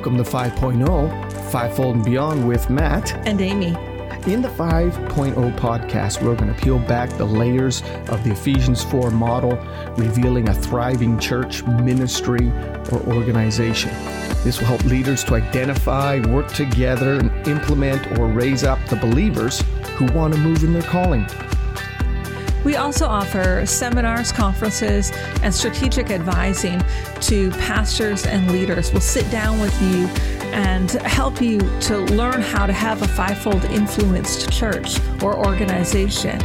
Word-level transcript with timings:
Welcome 0.00 0.16
to 0.16 0.30
5.0, 0.30 1.50
Fivefold 1.50 1.96
and 1.96 2.02
Beyond 2.02 2.48
with 2.48 2.70
Matt. 2.70 3.12
And 3.26 3.38
Amy. 3.38 3.76
In 4.32 4.40
the 4.40 4.48
5.0 4.48 5.58
podcast, 5.58 6.22
we're 6.22 6.36
going 6.36 6.54
to 6.54 6.58
peel 6.58 6.78
back 6.78 7.10
the 7.18 7.26
layers 7.26 7.82
of 8.08 8.24
the 8.24 8.32
Ephesians 8.32 8.82
4 8.82 9.10
model, 9.10 9.56
revealing 9.98 10.48
a 10.48 10.54
thriving 10.54 11.18
church, 11.18 11.62
ministry, 11.64 12.48
or 12.90 13.00
organization. 13.14 13.90
This 14.42 14.58
will 14.58 14.68
help 14.68 14.82
leaders 14.84 15.22
to 15.24 15.34
identify, 15.34 16.18
work 16.28 16.50
together, 16.54 17.16
and 17.16 17.30
implement 17.46 18.18
or 18.18 18.26
raise 18.26 18.64
up 18.64 18.78
the 18.86 18.96
believers 18.96 19.62
who 19.96 20.06
want 20.14 20.32
to 20.32 20.40
move 20.40 20.64
in 20.64 20.72
their 20.72 20.80
calling. 20.80 21.26
We 22.64 22.76
also 22.76 23.06
offer 23.06 23.64
seminars, 23.66 24.32
conferences, 24.32 25.12
and 25.42 25.54
strategic 25.54 26.10
advising 26.10 26.82
to 27.22 27.50
pastors 27.52 28.26
and 28.26 28.50
leaders. 28.50 28.92
We'll 28.92 29.00
sit 29.00 29.30
down 29.30 29.60
with 29.60 29.80
you 29.82 30.06
and 30.52 30.90
help 30.90 31.40
you 31.40 31.58
to 31.80 31.98
learn 31.98 32.42
how 32.42 32.66
to 32.66 32.72
have 32.72 33.02
a 33.02 33.08
fivefold 33.08 33.64
influenced 33.66 34.52
church 34.52 34.98
or 35.22 35.36
organization. 35.38 36.40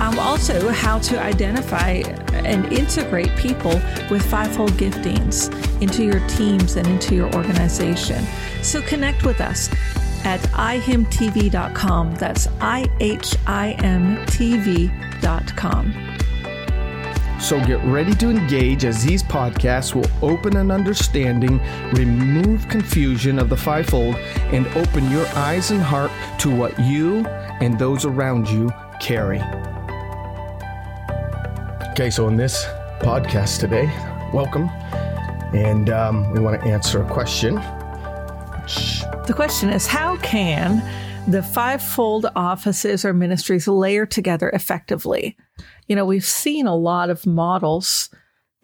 Um, 0.00 0.18
also, 0.18 0.70
how 0.70 0.98
to 1.00 1.20
identify 1.20 2.02
and 2.32 2.72
integrate 2.72 3.36
people 3.36 3.74
with 4.10 4.24
fivefold 4.30 4.70
giftings 4.72 5.52
into 5.82 6.04
your 6.04 6.26
teams 6.26 6.76
and 6.76 6.86
into 6.86 7.14
your 7.14 7.34
organization. 7.34 8.24
So 8.62 8.80
connect 8.80 9.24
with 9.24 9.42
us 9.42 9.68
at 10.24 10.40
ihimtv.com. 10.40 12.14
That's 12.16 12.48
I 12.60 12.86
H 13.00 13.36
I 13.46 13.72
M 13.82 14.16
TV.com. 14.26 16.10
So 17.40 17.58
get 17.64 17.82
ready 17.84 18.14
to 18.16 18.28
engage 18.28 18.84
as 18.84 19.02
these 19.02 19.22
podcasts 19.22 19.94
will 19.94 20.06
open 20.20 20.56
an 20.58 20.70
understanding, 20.70 21.58
remove 21.92 22.68
confusion 22.68 23.38
of 23.38 23.48
the 23.48 23.56
fivefold, 23.56 24.16
and 24.52 24.66
open 24.76 25.10
your 25.10 25.26
eyes 25.28 25.70
and 25.70 25.80
heart 25.80 26.10
to 26.40 26.54
what 26.54 26.78
you 26.78 27.24
and 27.60 27.78
those 27.78 28.04
around 28.04 28.48
you 28.48 28.70
carry. 29.00 29.40
Okay, 31.92 32.10
so 32.10 32.28
in 32.28 32.36
this 32.36 32.66
podcast 33.00 33.58
today, 33.58 33.86
welcome, 34.34 34.68
and 35.54 35.88
um, 35.88 36.30
we 36.32 36.40
want 36.40 36.60
to 36.60 36.68
answer 36.68 37.02
a 37.02 37.08
question. 37.08 37.56
The 39.30 39.36
question 39.36 39.70
is 39.70 39.86
How 39.86 40.16
can 40.16 40.82
the 41.30 41.40
fivefold 41.40 42.26
offices 42.34 43.04
or 43.04 43.14
ministries 43.14 43.68
layer 43.68 44.04
together 44.04 44.50
effectively? 44.50 45.36
You 45.86 45.94
know, 45.94 46.04
we've 46.04 46.24
seen 46.24 46.66
a 46.66 46.74
lot 46.74 47.10
of 47.10 47.24
models 47.24 48.10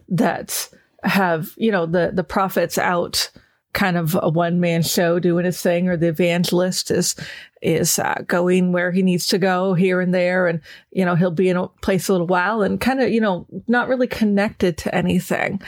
that 0.09 0.69
have, 1.05 1.55
you 1.57 1.71
know, 1.71 1.87
the, 1.87 2.11
the 2.13 2.25
prophets 2.25 2.79
out 2.79 3.31
kind 3.75 3.97
of 3.97 4.19
a 4.21 4.29
one 4.29 4.59
man 4.59 4.83
show 4.83 5.21
doing 5.21 5.45
his 5.45 5.63
thing, 5.63 5.89
or 5.89 5.97
the 5.97 6.09
evangelist 6.09 6.91
is 6.91 7.15
is 7.63 8.01
uh, 8.01 8.25
going 8.27 8.73
where 8.73 8.91
he 8.91 9.05
needs 9.05 9.29
to 9.29 9.39
go 9.39 9.73
here 9.75 10.01
and 10.01 10.13
there, 10.13 10.49
and 10.49 10.61
you 10.91 11.05
know 11.05 11.15
he'll 11.15 11.31
be 11.31 11.49
in 11.49 11.57
a 11.57 11.69
place 11.81 12.09
a 12.09 12.13
little 12.13 12.27
while 12.27 12.63
and 12.63 12.81
kind 12.81 13.01
of 13.01 13.11
you 13.11 13.21
know 13.21 13.47
not 13.69 13.87
really 13.87 14.09
connected 14.09 14.77
to 14.79 14.93
anything, 14.93 15.63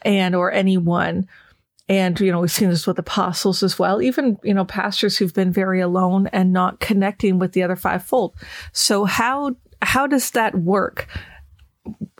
and 0.00 0.34
or 0.34 0.50
anyone. 0.50 1.28
And, 1.88 2.18
you 2.20 2.30
know, 2.30 2.40
we've 2.40 2.50
seen 2.50 2.68
this 2.68 2.86
with 2.86 2.98
apostles 2.98 3.62
as 3.62 3.78
well, 3.78 4.02
even, 4.02 4.38
you 4.42 4.52
know, 4.52 4.64
pastors 4.64 5.16
who've 5.16 5.32
been 5.32 5.52
very 5.52 5.80
alone 5.80 6.26
and 6.28 6.52
not 6.52 6.80
connecting 6.80 7.38
with 7.38 7.52
the 7.52 7.62
other 7.62 7.76
fivefold. 7.76 8.34
So 8.72 9.04
how, 9.06 9.56
how 9.80 10.06
does 10.06 10.30
that 10.32 10.54
work? 10.54 11.08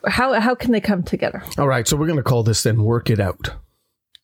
How, 0.07 0.41
how 0.41 0.55
can 0.55 0.73
they 0.73 0.81
come 0.81 1.03
together? 1.03 1.43
All 1.59 1.69
right. 1.69 1.87
So 1.87 1.97
we're 1.97 2.07
going 2.07 2.17
to 2.17 2.23
call 2.23 2.43
this 2.43 2.63
then 2.63 2.83
work 2.83 3.11
it 3.11 3.21
out. 3.21 3.51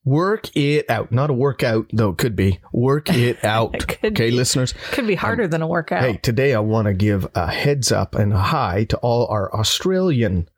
Work 0.07 0.55
it 0.55 0.89
out. 0.91 1.13
Not 1.13 1.31
a 1.31 1.35
workout, 1.35 1.87
though, 1.93 2.11
it 2.11 2.19
could 2.19 2.37
be. 2.37 2.61
Work 2.73 3.11
it 3.11 3.43
out. 3.45 3.75
it 3.75 4.13
okay, 4.13 4.31
be. 4.31 4.37
listeners? 4.37 4.75
Could 4.93 5.07
be 5.07 5.15
harder 5.15 5.45
um, 5.45 5.51
than 5.51 5.63
a 5.63 5.67
workout. 5.67 6.03
Hey, 6.03 6.17
today 6.19 6.55
I 6.55 6.61
want 6.61 6.87
to 6.87 6.95
give 6.95 7.27
a 7.35 7.51
heads 7.51 7.91
up 7.91 8.15
and 8.15 8.33
a 8.33 8.39
hi 8.39 8.85
to 8.85 8.99
all 8.99 9.27
our 9.29 9.55
Australian 9.55 10.49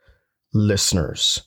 listeners. 0.52 1.42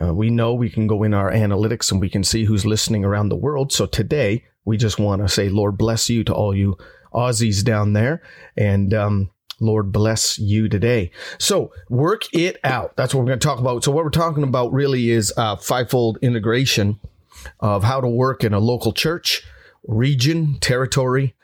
Uh, 0.00 0.14
we 0.14 0.30
know 0.30 0.54
we 0.54 0.70
can 0.70 0.86
go 0.86 1.02
in 1.02 1.14
our 1.14 1.30
analytics 1.32 1.90
and 1.90 2.00
we 2.00 2.08
can 2.08 2.22
see 2.22 2.44
who's 2.44 2.64
listening 2.64 3.04
around 3.04 3.28
the 3.28 3.36
world. 3.36 3.72
So 3.72 3.86
today 3.86 4.44
we 4.64 4.76
just 4.76 4.98
want 4.98 5.22
to 5.22 5.28
say, 5.28 5.48
Lord 5.48 5.76
bless 5.76 6.08
you 6.08 6.24
to 6.24 6.34
all 6.34 6.54
you 6.54 6.76
Aussies 7.12 7.64
down 7.64 7.94
there. 7.94 8.22
And, 8.56 8.92
um, 8.94 9.30
Lord 9.60 9.90
bless 9.90 10.38
you 10.38 10.68
today. 10.68 11.10
So 11.38 11.72
work 11.88 12.32
it 12.32 12.58
out. 12.62 12.96
That's 12.96 13.12
what 13.12 13.20
we're 13.20 13.28
going 13.28 13.40
to 13.40 13.46
talk 13.46 13.58
about. 13.58 13.82
So 13.82 13.90
what 13.90 14.04
we're 14.04 14.10
talking 14.10 14.44
about 14.44 14.72
really 14.72 15.10
is 15.10 15.32
uh, 15.36 15.56
fivefold 15.56 16.18
integration 16.22 17.00
of 17.60 17.82
how 17.82 18.00
to 18.00 18.08
work 18.08 18.44
in 18.44 18.54
a 18.54 18.60
local 18.60 18.92
church, 18.92 19.44
region, 19.84 20.58
territory, 20.60 21.34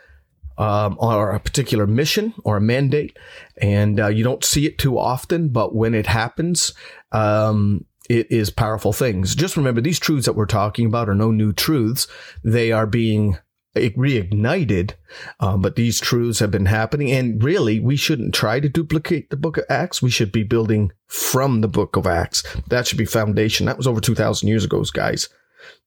um, 0.59 0.97
or 1.01 1.33
a 1.33 1.41
particular 1.41 1.87
mission 1.87 2.35
or 2.45 2.59
a 2.59 2.61
mandate. 2.61 3.19
And 3.61 3.99
uh, 3.99 4.09
you 4.09 4.23
don't 4.23 4.45
see 4.45 4.67
it 4.67 4.79
too 4.79 4.99
often, 4.99 5.49
but 5.49 5.75
when 5.75 5.95
it 5.95 6.07
happens, 6.07 6.73
um, 7.11 7.85
it 8.09 8.31
is 8.31 8.51
powerful 8.51 8.93
things. 8.93 9.35
Just 9.35 9.57
remember 9.57 9.81
these 9.81 9.99
truths 9.99 10.27
that 10.27 10.35
we're 10.35 10.47
talking 10.47 10.87
about 10.87 11.09
are 11.09 11.15
no 11.15 11.31
new 11.31 11.53
truths. 11.53 12.07
They 12.43 12.71
are 12.71 12.87
being 12.87 13.39
reignited, 13.75 14.93
um, 15.41 15.61
but 15.61 15.77
these 15.77 16.01
truths 16.01 16.39
have 16.39 16.51
been 16.51 16.67
happening. 16.67 17.11
And 17.11 17.43
really, 17.43 17.81
we 17.81 17.97
shouldn't 17.97 18.35
try 18.35 18.61
to 18.61 18.69
duplicate 18.69 19.31
the 19.31 19.37
book 19.37 19.57
of 19.57 19.65
Acts. 19.69 20.03
We 20.03 20.11
should 20.11 20.33
be 20.33 20.43
building 20.43 20.93
from 21.07 21.61
the 21.61 21.69
book 21.69 21.97
of 21.97 22.07
Acts. 22.07 22.43
That 22.69 22.87
should 22.87 22.99
be 22.99 23.05
foundation. 23.05 23.67
That 23.67 23.77
was 23.77 23.87
over 23.87 24.01
2,000 24.01 24.49
years 24.49 24.65
ago, 24.65 24.85
guys. 24.93 25.29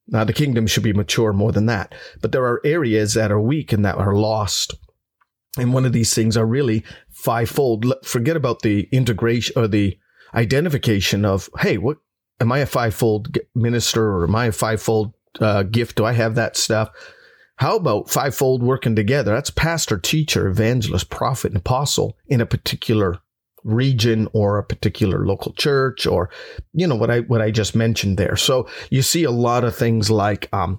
Now, 0.06 0.24
the 0.24 0.32
kingdom 0.32 0.66
should 0.66 0.82
be 0.82 0.92
mature 0.92 1.32
more 1.32 1.52
than 1.52 1.66
that. 1.66 1.94
But 2.20 2.32
there 2.32 2.44
are 2.44 2.60
areas 2.64 3.14
that 3.14 3.30
are 3.30 3.40
weak 3.40 3.72
and 3.72 3.84
that 3.84 3.96
are 3.96 4.14
lost. 4.14 4.74
And 5.58 5.72
one 5.72 5.84
of 5.84 5.92
these 5.92 6.14
things 6.14 6.36
are 6.36 6.46
really 6.46 6.84
fivefold. 7.10 7.92
Forget 8.04 8.36
about 8.36 8.62
the 8.62 8.88
integration 8.90 9.54
or 9.56 9.68
the 9.68 9.98
identification 10.34 11.24
of, 11.24 11.48
hey, 11.60 11.78
what 11.78 11.98
am 12.40 12.52
I 12.52 12.58
a 12.60 12.66
fivefold 12.66 13.36
minister 13.54 14.10
or 14.10 14.24
am 14.24 14.34
I 14.34 14.46
a 14.46 14.52
fivefold 14.52 15.14
uh, 15.40 15.64
gift? 15.64 15.96
Do 15.96 16.04
I 16.04 16.12
have 16.12 16.34
that 16.36 16.56
stuff? 16.56 16.90
How 17.56 17.76
about 17.76 18.08
fivefold 18.08 18.62
working 18.62 18.94
together? 18.94 19.34
That's 19.34 19.50
pastor, 19.50 19.98
teacher, 19.98 20.46
evangelist, 20.46 21.10
prophet, 21.10 21.50
and 21.50 21.56
apostle 21.56 22.16
in 22.28 22.40
a 22.40 22.46
particular 22.46 23.18
region 23.64 24.28
or 24.32 24.58
a 24.58 24.64
particular 24.64 25.26
local 25.26 25.52
church 25.54 26.06
or, 26.06 26.30
you 26.72 26.86
know, 26.86 26.94
what 26.94 27.10
I, 27.10 27.20
what 27.20 27.42
I 27.42 27.50
just 27.50 27.74
mentioned 27.74 28.16
there. 28.16 28.36
So 28.36 28.68
you 28.90 29.02
see 29.02 29.24
a 29.24 29.32
lot 29.32 29.64
of 29.64 29.74
things 29.74 30.08
like, 30.08 30.48
um, 30.52 30.78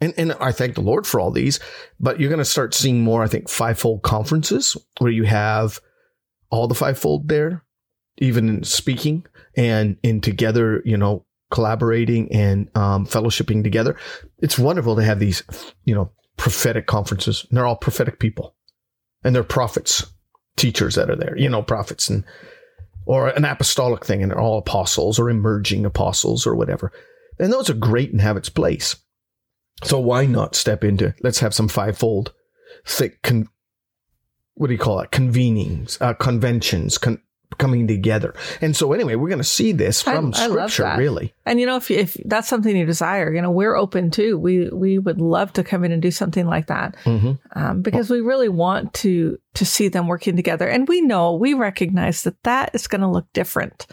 and, 0.00 0.14
and 0.16 0.32
I 0.34 0.52
thank 0.52 0.76
the 0.76 0.80
Lord 0.82 1.04
for 1.06 1.18
all 1.18 1.32
these, 1.32 1.58
but 1.98 2.20
you're 2.20 2.30
going 2.30 2.38
to 2.38 2.44
start 2.44 2.74
seeing 2.74 3.02
more, 3.02 3.24
I 3.24 3.26
think, 3.26 3.48
fivefold 3.48 4.02
conferences 4.02 4.76
where 4.98 5.10
you 5.10 5.24
have 5.24 5.80
all 6.50 6.68
the 6.68 6.74
fivefold 6.76 7.28
there, 7.28 7.64
even 8.18 8.48
in 8.48 8.62
speaking 8.62 9.26
and 9.56 9.96
in 10.02 10.20
together, 10.20 10.82
you 10.84 10.96
know, 10.96 11.24
collaborating 11.50 12.32
and 12.32 12.68
um, 12.76 13.06
fellowshipping 13.06 13.62
together. 13.62 13.96
It's 14.38 14.58
wonderful 14.58 14.96
to 14.96 15.02
have 15.02 15.18
these, 15.18 15.42
you 15.84 15.94
know, 15.94 16.12
prophetic 16.36 16.86
conferences. 16.86 17.46
And 17.48 17.56
they're 17.56 17.66
all 17.66 17.76
prophetic 17.76 18.18
people, 18.18 18.54
and 19.24 19.34
they're 19.34 19.42
prophets, 19.42 20.06
teachers 20.56 20.94
that 20.94 21.10
are 21.10 21.16
there. 21.16 21.36
You 21.36 21.48
know, 21.48 21.62
prophets 21.62 22.08
and 22.08 22.24
or 23.06 23.28
an 23.28 23.44
apostolic 23.44 24.04
thing, 24.04 24.22
and 24.22 24.30
they're 24.30 24.40
all 24.40 24.58
apostles 24.58 25.18
or 25.18 25.30
emerging 25.30 25.84
apostles 25.84 26.46
or 26.46 26.54
whatever. 26.54 26.92
And 27.38 27.52
those 27.52 27.70
are 27.70 27.74
great 27.74 28.12
and 28.12 28.20
have 28.20 28.36
its 28.36 28.48
place. 28.48 28.96
So 29.82 29.98
why 29.98 30.26
not 30.26 30.54
step 30.54 30.84
into? 30.84 31.14
Let's 31.22 31.40
have 31.40 31.54
some 31.54 31.68
fivefold, 31.68 32.32
thick. 32.86 33.22
Con, 33.22 33.48
what 34.54 34.66
do 34.66 34.74
you 34.74 34.78
call 34.78 35.00
it? 35.00 35.10
Convenings, 35.10 36.00
uh, 36.02 36.12
conventions, 36.14 36.98
con, 36.98 37.20
coming 37.58 37.86
together. 37.86 38.34
And 38.60 38.76
so 38.76 38.92
anyway, 38.92 39.14
we're 39.14 39.28
going 39.28 39.38
to 39.38 39.44
see 39.44 39.72
this 39.72 40.02
from 40.02 40.32
I, 40.34 40.48
scripture, 40.48 40.86
I 40.86 40.96
really. 40.96 41.34
And 41.46 41.60
you 41.60 41.66
know, 41.66 41.76
if, 41.76 41.90
if 41.90 42.16
that's 42.24 42.48
something 42.48 42.76
you 42.76 42.86
desire, 42.86 43.32
you 43.32 43.42
know, 43.42 43.50
we're 43.50 43.76
open 43.76 44.10
too. 44.10 44.38
We, 44.38 44.68
we 44.70 44.98
would 44.98 45.20
love 45.20 45.52
to 45.54 45.64
come 45.64 45.84
in 45.84 45.92
and 45.92 46.00
do 46.02 46.10
something 46.10 46.46
like 46.46 46.66
that. 46.66 46.96
Mm-hmm. 47.04 47.32
Um, 47.58 47.82
because 47.82 48.10
we 48.10 48.20
really 48.20 48.48
want 48.48 48.94
to, 48.94 49.38
to 49.54 49.64
see 49.64 49.88
them 49.88 50.06
working 50.06 50.36
together. 50.36 50.68
And 50.68 50.88
we 50.88 51.00
know, 51.00 51.34
we 51.34 51.54
recognize 51.54 52.22
that 52.22 52.42
that 52.44 52.70
is 52.74 52.86
going 52.86 53.02
to 53.02 53.08
look 53.08 53.26
different 53.32 53.86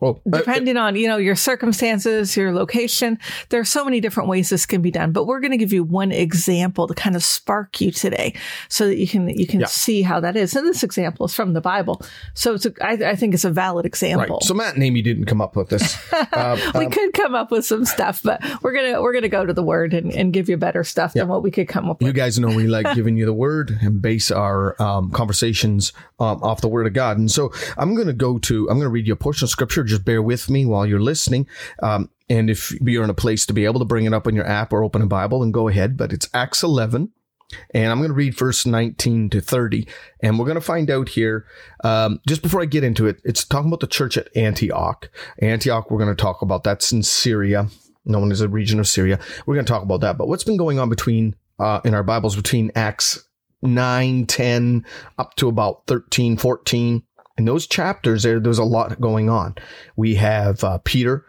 well, 0.00 0.20
depending 0.28 0.76
uh, 0.76 0.82
on 0.82 0.96
you 0.96 1.06
know 1.06 1.16
your 1.16 1.36
circumstances, 1.36 2.36
your 2.36 2.52
location, 2.52 3.18
there 3.48 3.60
are 3.60 3.64
so 3.64 3.84
many 3.84 4.00
different 4.00 4.28
ways 4.28 4.50
this 4.50 4.66
can 4.66 4.82
be 4.82 4.90
done. 4.90 5.12
But 5.12 5.26
we're 5.26 5.40
going 5.40 5.52
to 5.52 5.56
give 5.56 5.72
you 5.72 5.84
one 5.84 6.12
example 6.12 6.86
to 6.86 6.94
kind 6.94 7.16
of 7.16 7.22
spark 7.22 7.80
you 7.80 7.90
today, 7.90 8.34
so 8.68 8.86
that 8.86 8.98
you 8.98 9.06
can 9.06 9.28
you 9.28 9.46
can 9.46 9.60
yeah. 9.60 9.66
see 9.66 10.02
how 10.02 10.20
that 10.20 10.36
is. 10.36 10.54
And 10.54 10.66
this 10.66 10.82
example 10.82 11.26
is 11.26 11.34
from 11.34 11.52
the 11.52 11.60
Bible, 11.60 12.02
so 12.34 12.54
it's 12.54 12.66
a, 12.66 12.72
I, 12.82 12.92
I 13.12 13.16
think 13.16 13.34
it's 13.34 13.44
a 13.44 13.50
valid 13.50 13.86
example. 13.86 14.36
Right. 14.36 14.42
So 14.42 14.54
Matt 14.54 14.74
and 14.74 14.82
Amy 14.82 15.00
didn't 15.00 15.26
come 15.26 15.40
up 15.40 15.56
with 15.56 15.68
this. 15.68 15.96
Uh, 16.12 16.58
we 16.74 16.86
um, 16.86 16.90
could 16.90 17.12
come 17.14 17.34
up 17.34 17.50
with 17.50 17.64
some 17.64 17.84
stuff, 17.84 18.22
but 18.22 18.42
we're 18.62 18.74
gonna 18.74 19.00
we're 19.00 19.12
gonna 19.12 19.28
go 19.28 19.46
to 19.46 19.52
the 19.52 19.62
Word 19.62 19.94
and, 19.94 20.12
and 20.12 20.32
give 20.32 20.48
you 20.48 20.56
better 20.56 20.82
stuff 20.82 21.12
yeah. 21.14 21.22
than 21.22 21.28
what 21.28 21.42
we 21.42 21.50
could 21.50 21.68
come 21.68 21.88
up 21.88 22.00
with. 22.00 22.08
You 22.08 22.12
guys 22.12 22.38
know 22.38 22.48
we 22.48 22.66
like 22.66 22.94
giving 22.94 23.16
you 23.16 23.26
the 23.26 23.32
Word 23.32 23.78
and 23.80 24.02
base 24.02 24.30
our 24.30 24.80
um, 24.82 25.10
conversations 25.12 25.92
um, 26.18 26.42
off 26.42 26.60
the 26.60 26.68
Word 26.68 26.86
of 26.86 26.92
God. 26.92 27.16
And 27.16 27.30
so 27.30 27.52
I'm 27.76 27.94
going 27.94 28.08
to 28.08 28.12
go 28.12 28.38
to 28.38 28.68
I'm 28.68 28.76
going 28.76 28.86
to 28.86 28.90
read 28.90 29.06
you 29.06 29.12
a 29.12 29.16
portion 29.16 29.46
of 29.46 29.50
Scripture 29.50 29.73
or 29.76 29.84
just 29.84 30.04
bear 30.04 30.22
with 30.22 30.50
me 30.50 30.66
while 30.66 30.86
you're 30.86 31.00
listening. 31.00 31.46
Um, 31.82 32.10
and 32.28 32.48
if 32.48 32.72
you're 32.80 33.04
in 33.04 33.10
a 33.10 33.14
place 33.14 33.44
to 33.46 33.52
be 33.52 33.64
able 33.64 33.80
to 33.80 33.84
bring 33.84 34.04
it 34.06 34.14
up 34.14 34.26
on 34.26 34.34
your 34.34 34.46
app 34.46 34.72
or 34.72 34.82
open 34.82 35.02
a 35.02 35.06
Bible, 35.06 35.40
then 35.40 35.50
go 35.50 35.68
ahead. 35.68 35.96
But 35.96 36.12
it's 36.12 36.28
Acts 36.32 36.62
11. 36.62 37.12
And 37.72 37.92
I'm 37.92 37.98
going 37.98 38.10
to 38.10 38.14
read 38.14 38.36
verse 38.36 38.64
19 38.64 39.30
to 39.30 39.40
30. 39.40 39.86
And 40.22 40.38
we're 40.38 40.46
going 40.46 40.56
to 40.56 40.60
find 40.60 40.90
out 40.90 41.10
here, 41.10 41.46
um, 41.82 42.20
just 42.26 42.42
before 42.42 42.62
I 42.62 42.64
get 42.64 42.84
into 42.84 43.06
it, 43.06 43.20
it's 43.24 43.44
talking 43.44 43.68
about 43.68 43.80
the 43.80 43.86
church 43.86 44.16
at 44.16 44.34
Antioch. 44.36 45.10
Antioch, 45.40 45.90
we're 45.90 45.98
going 45.98 46.14
to 46.14 46.20
talk 46.20 46.42
about 46.42 46.64
that's 46.64 46.92
in 46.92 47.02
Syria, 47.02 47.68
known 48.04 48.32
as 48.32 48.40
a 48.40 48.48
region 48.48 48.80
of 48.80 48.88
Syria. 48.88 49.18
We're 49.46 49.54
going 49.54 49.66
to 49.66 49.72
talk 49.72 49.82
about 49.82 50.00
that. 50.00 50.16
But 50.18 50.28
what's 50.28 50.44
been 50.44 50.56
going 50.56 50.78
on 50.78 50.88
between, 50.88 51.36
uh, 51.58 51.80
in 51.84 51.94
our 51.94 52.02
Bibles 52.02 52.36
between 52.36 52.72
Acts 52.74 53.22
9, 53.62 54.26
10, 54.26 54.86
up 55.18 55.34
to 55.36 55.48
about 55.48 55.86
13, 55.86 56.36
14? 56.36 57.02
In 57.36 57.46
those 57.46 57.66
chapters, 57.66 58.22
there, 58.22 58.38
there's 58.38 58.58
a 58.58 58.64
lot 58.64 59.00
going 59.00 59.28
on. 59.28 59.56
We 59.96 60.14
have 60.14 60.62
uh, 60.62 60.78
Peter 60.84 61.24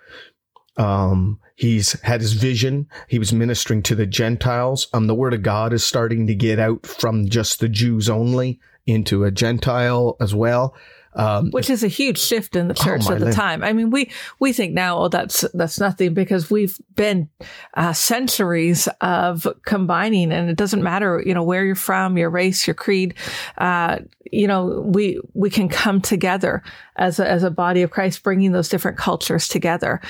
um, 0.77 1.39
he's 1.55 1.99
had 2.01 2.21
his 2.21 2.33
vision. 2.33 2.87
He 3.07 3.19
was 3.19 3.33
ministering 3.33 3.83
to 3.83 3.95
the 3.95 4.05
Gentiles. 4.05 4.87
Um, 4.93 5.07
the 5.07 5.15
word 5.15 5.33
of 5.33 5.43
God 5.43 5.73
is 5.73 5.83
starting 5.83 6.27
to 6.27 6.35
get 6.35 6.59
out 6.59 6.85
from 6.85 7.29
just 7.29 7.59
the 7.59 7.69
Jews 7.69 8.09
only 8.09 8.59
into 8.85 9.23
a 9.23 9.31
Gentile 9.31 10.15
as 10.19 10.35
well. 10.35 10.75
Um, 11.15 11.49
Which 11.51 11.69
is 11.69 11.83
a 11.83 11.87
huge 11.87 12.19
shift 12.19 12.55
in 12.55 12.67
the 12.67 12.77
oh, 12.77 12.83
church 12.83 13.03
oh 13.07 13.13
at 13.13 13.19
the 13.19 13.31
time. 13.31 13.63
I 13.63 13.71
mean, 13.71 13.89
we 13.89 14.11
we 14.39 14.51
think 14.51 14.73
now, 14.73 14.97
oh, 14.97 15.07
that's 15.07 15.45
that's 15.53 15.79
nothing 15.79 16.13
because 16.13 16.51
we've 16.51 16.77
been 16.95 17.29
uh, 17.75 17.93
centuries 17.93 18.89
of 18.99 19.47
combining, 19.63 20.33
and 20.33 20.49
it 20.49 20.57
doesn't 20.57 20.83
matter, 20.83 21.23
you 21.25 21.33
know, 21.33 21.43
where 21.43 21.63
you're 21.63 21.75
from, 21.75 22.17
your 22.17 22.29
race, 22.29 22.67
your 22.67 22.73
creed. 22.73 23.13
Uh, 23.57 23.99
you 24.31 24.47
know, 24.47 24.81
we 24.81 25.19
we 25.33 25.49
can 25.49 25.69
come 25.69 26.01
together 26.01 26.63
as 26.97 27.19
a, 27.19 27.29
as 27.29 27.43
a 27.43 27.51
body 27.51 27.81
of 27.81 27.91
Christ, 27.91 28.23
bringing 28.23 28.51
those 28.51 28.69
different 28.69 28.97
cultures 28.97 29.47
together. 29.47 30.01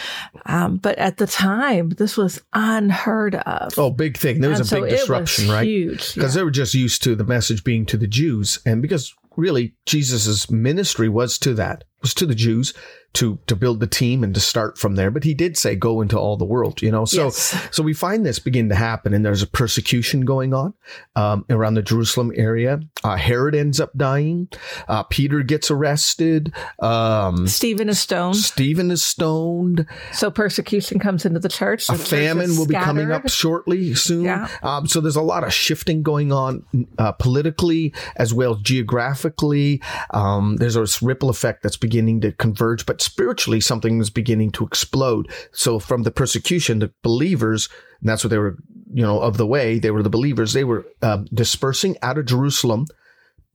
Um, 0.45 0.77
but 0.77 0.97
at 0.97 1.17
the 1.17 1.27
time, 1.27 1.89
this 1.89 2.17
was 2.17 2.41
unheard 2.53 3.35
of. 3.35 3.77
Oh, 3.77 3.91
big 3.91 4.17
thing! 4.17 4.41
There 4.41 4.49
was 4.49 4.59
and 4.59 4.65
a 4.65 4.69
so 4.69 4.81
big 4.81 4.89
disruption, 4.91 5.49
right? 5.49 5.67
Huge, 5.67 6.15
because 6.15 6.35
yeah. 6.35 6.39
they 6.39 6.43
were 6.43 6.51
just 6.51 6.73
used 6.73 7.03
to 7.03 7.15
the 7.15 7.23
message 7.23 7.63
being 7.63 7.85
to 7.87 7.97
the 7.97 8.07
Jews, 8.07 8.59
and 8.65 8.81
because 8.81 9.13
really 9.37 9.75
Jesus's 9.85 10.49
ministry 10.49 11.09
was 11.09 11.37
to 11.39 11.53
that, 11.55 11.83
was 12.01 12.13
to 12.15 12.25
the 12.25 12.35
Jews 12.35 12.73
to 13.15 13.39
to 13.47 13.55
build 13.55 13.79
the 13.79 13.87
team 13.87 14.23
and 14.23 14.33
to 14.33 14.39
start 14.39 14.77
from 14.77 14.95
there. 14.95 15.11
But 15.11 15.23
he 15.23 15.33
did 15.33 15.57
say, 15.57 15.75
"Go 15.75 16.01
into 16.01 16.17
all 16.17 16.37
the 16.37 16.45
world," 16.45 16.81
you 16.81 16.91
know. 16.91 17.05
So 17.05 17.25
yes. 17.25 17.67
so 17.71 17.83
we 17.83 17.93
find 17.93 18.25
this 18.25 18.39
begin 18.39 18.69
to 18.69 18.75
happen, 18.75 19.13
and 19.13 19.25
there's 19.25 19.41
a 19.41 19.47
persecution 19.47 20.21
going 20.21 20.53
on 20.53 20.73
um, 21.15 21.45
around 21.49 21.75
the 21.75 21.81
Jerusalem 21.81 22.31
area. 22.35 22.79
Uh, 23.03 23.15
Herod 23.15 23.55
ends 23.55 23.79
up 23.79 23.91
dying. 23.97 24.49
Uh, 24.87 25.03
Peter 25.03 25.43
gets 25.43 25.71
arrested. 25.71 26.53
Um, 26.79 27.47
Stephen 27.47 27.89
is 27.89 27.99
stoned. 27.99 28.37
Stephen 28.37 28.91
is 28.91 29.03
stoned. 29.03 29.85
So 30.11 30.29
persecution 30.29 30.99
comes 30.99 31.25
into 31.25 31.39
the 31.39 31.49
church. 31.49 31.87
The 31.87 31.93
a 31.93 31.97
famine 31.97 32.57
will 32.57 32.67
be 32.67 32.75
coming 32.75 33.11
up 33.11 33.29
shortly, 33.29 33.95
soon. 33.95 34.25
Yeah. 34.25 34.47
Um, 34.61 34.87
so 34.87 35.01
there's 35.01 35.15
a 35.15 35.21
lot 35.21 35.43
of 35.43 35.53
shifting 35.53 36.03
going 36.03 36.31
on 36.31 36.65
uh, 36.97 37.13
politically 37.13 37.93
as 38.17 38.33
well 38.33 38.55
as 38.55 38.61
geographically. 38.61 39.81
Um, 40.11 40.57
there's 40.57 40.75
a 40.75 40.85
ripple 41.05 41.29
effect 41.29 41.63
that's 41.63 41.77
beginning 41.77 42.21
to 42.21 42.31
converge, 42.31 42.85
but 42.85 43.01
spiritually 43.05 43.61
something 43.61 43.97
was 43.97 44.09
beginning 44.09 44.51
to 44.51 44.65
explode. 44.65 45.31
So 45.51 45.79
from 45.79 46.03
the 46.03 46.11
persecution, 46.11 46.79
the 46.79 46.91
believers, 47.03 47.69
that's 48.01 48.23
what 48.23 48.29
they 48.29 48.37
were, 48.37 48.57
you 48.93 49.03
know, 49.03 49.19
of 49.19 49.37
the 49.37 49.47
way, 49.47 49.79
they 49.79 49.91
were 49.91 50.03
the 50.03 50.09
believers, 50.09 50.53
they 50.53 50.63
were 50.63 50.85
uh, 51.01 51.19
dispersing 51.33 51.95
out 52.01 52.17
of 52.17 52.25
Jerusalem. 52.25 52.85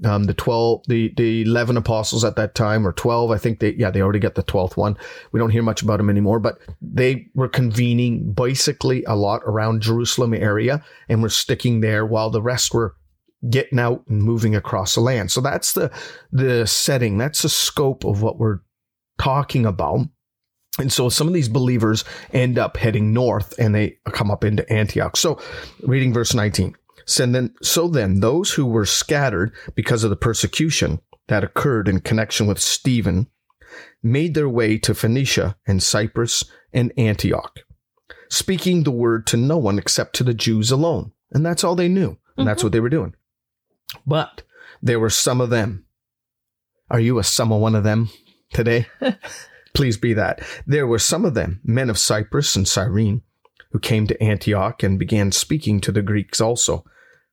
Um, 0.03 0.25
the 0.25 0.33
12, 0.33 0.85
the, 0.89 1.13
the 1.19 1.43
11 1.43 1.77
apostles 1.77 2.25
at 2.25 2.37
that 2.37 2.55
time, 2.55 2.87
or 2.87 2.93
12, 2.93 3.31
I 3.31 3.37
think 3.37 3.61
they, 3.61 3.75
yeah, 3.75 3.91
they 3.91 4.01
already 4.01 4.19
got 4.19 4.35
the 4.35 4.43
12th 4.43 4.75
one. 4.75 4.97
We 5.31 5.39
don't 5.39 5.51
hear 5.51 5.63
much 5.63 5.83
about 5.83 5.99
them 5.99 6.09
anymore, 6.09 6.41
but 6.41 6.59
they 6.81 7.27
were 7.35 7.49
convening 7.49 8.33
basically 8.33 9.05
a 9.05 9.15
lot 9.15 9.43
around 9.45 9.83
Jerusalem 9.83 10.33
area 10.33 10.83
and 11.11 11.21
were 11.21 11.29
sticking 11.29 11.81
there 11.81 12.07
while 12.07 12.31
the 12.31 12.41
rest 12.41 12.73
were 12.73 12.95
getting 13.49 13.79
out 13.79 14.05
and 14.09 14.23
moving 14.23 14.57
across 14.57 14.95
the 14.95 15.03
land. 15.03 15.31
So 15.31 15.43
that's 15.43 15.75
the, 15.75 15.91
the 16.33 16.67
setting. 16.67 17.19
That's 17.19 17.43
the 17.43 17.51
scope 17.51 18.05
of 18.05 18.23
what 18.23 18.39
we're 18.39 18.61
talking 19.21 19.67
about. 19.67 20.09
And 20.79 20.93
so 20.93 21.09
some 21.09 21.29
of 21.29 21.35
these 21.35 21.49
believers 21.49 22.05
end 22.33 22.59
up 22.59 22.77
heading 22.77 23.13
north 23.13 23.55
and 23.59 23.75
they 23.75 23.99
come 24.07 24.31
up 24.31 24.45
into 24.45 24.71
Antioch. 24.73 25.17
So 25.17 25.39
reading 25.83 26.13
verse 26.13 26.33
19. 26.33 26.75
So 27.07 27.27
then, 27.27 27.55
so 27.63 27.89
then 27.89 28.21
those 28.21 28.53
who 28.53 28.67
were 28.67 28.87
scattered 28.87 29.53
because 29.75 30.05
of 30.05 30.11
the 30.11 30.17
persecution 30.17 31.01
that 31.29 31.45
occurred 31.45 31.89
in 31.89 32.01
connection 32.01 32.47
with 32.47 32.61
Stephen 32.61 33.27
made 34.03 34.35
their 34.35 34.49
way 34.49 34.79
to 34.79 34.95
Phoenicia 34.95 35.57
and 35.67 35.83
Cyprus 35.83 36.45
and 36.73 36.93
Antioch, 36.97 37.61
speaking 38.31 38.85
the 38.85 38.91
word 38.91 39.27
to 39.29 39.37
no 39.37 39.59
one 39.59 39.79
except 39.79 40.15
to 40.17 40.25
the 40.25 40.35
Jews 40.35 40.71
alone. 40.71 41.13
And 41.33 41.45
that's 41.45 41.63
all 41.63 41.75
they 41.75 41.89
knew. 41.89 42.11
And 42.11 42.17
mm-hmm. 42.17 42.45
that's 42.45 42.63
what 42.65 42.73
they 42.73 42.81
were 42.81 42.89
doing. 42.89 43.15
But 44.07 44.43
there 44.83 45.01
were 45.01 45.11
some 45.11 45.41
of 45.41 45.51
them. 45.51 45.85
Are 46.91 47.01
you 47.01 47.19
a 47.19 47.25
some 47.25 47.53
of 47.53 47.61
one 47.61 47.75
of 47.75 47.85
them? 47.85 48.09
Today. 48.53 48.87
Please 49.75 49.97
be 49.97 50.13
that. 50.15 50.43
There 50.67 50.87
were 50.87 50.99
some 50.99 51.25
of 51.25 51.35
them, 51.35 51.61
men 51.65 51.91
of 51.91 51.99
Cyprus 51.99 52.57
and 52.57 52.67
Cyrene, 52.67 53.23
who 53.73 53.79
came 53.79 54.07
to 54.07 54.23
Antioch 54.23 54.83
and 54.83 54.99
began 54.99 55.33
speaking 55.33 55.81
to 55.81 55.93
the 55.93 56.03
Greeks 56.03 56.41
also, 56.41 56.85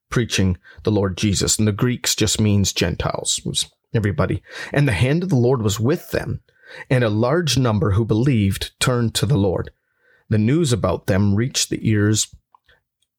preaching 0.09 0.57
the 0.83 0.91
Lord 0.91 1.17
Jesus. 1.17 1.57
And 1.57 1.67
the 1.67 1.71
Greeks 1.71 2.15
just 2.15 2.39
means 2.39 2.73
Gentiles, 2.73 3.41
was 3.43 3.69
everybody. 3.93 4.43
And 4.71 4.87
the 4.87 4.93
hand 4.93 5.23
of 5.23 5.29
the 5.29 5.35
Lord 5.35 5.61
was 5.61 5.79
with 5.79 6.11
them, 6.11 6.41
and 6.89 7.03
a 7.03 7.09
large 7.09 7.57
number 7.57 7.91
who 7.91 8.05
believed 8.05 8.79
turned 8.79 9.15
to 9.15 9.25
the 9.25 9.37
Lord. 9.37 9.71
The 10.29 10.37
news 10.37 10.73
about 10.73 11.07
them 11.07 11.35
reached 11.35 11.69
the 11.69 11.89
ears 11.89 12.27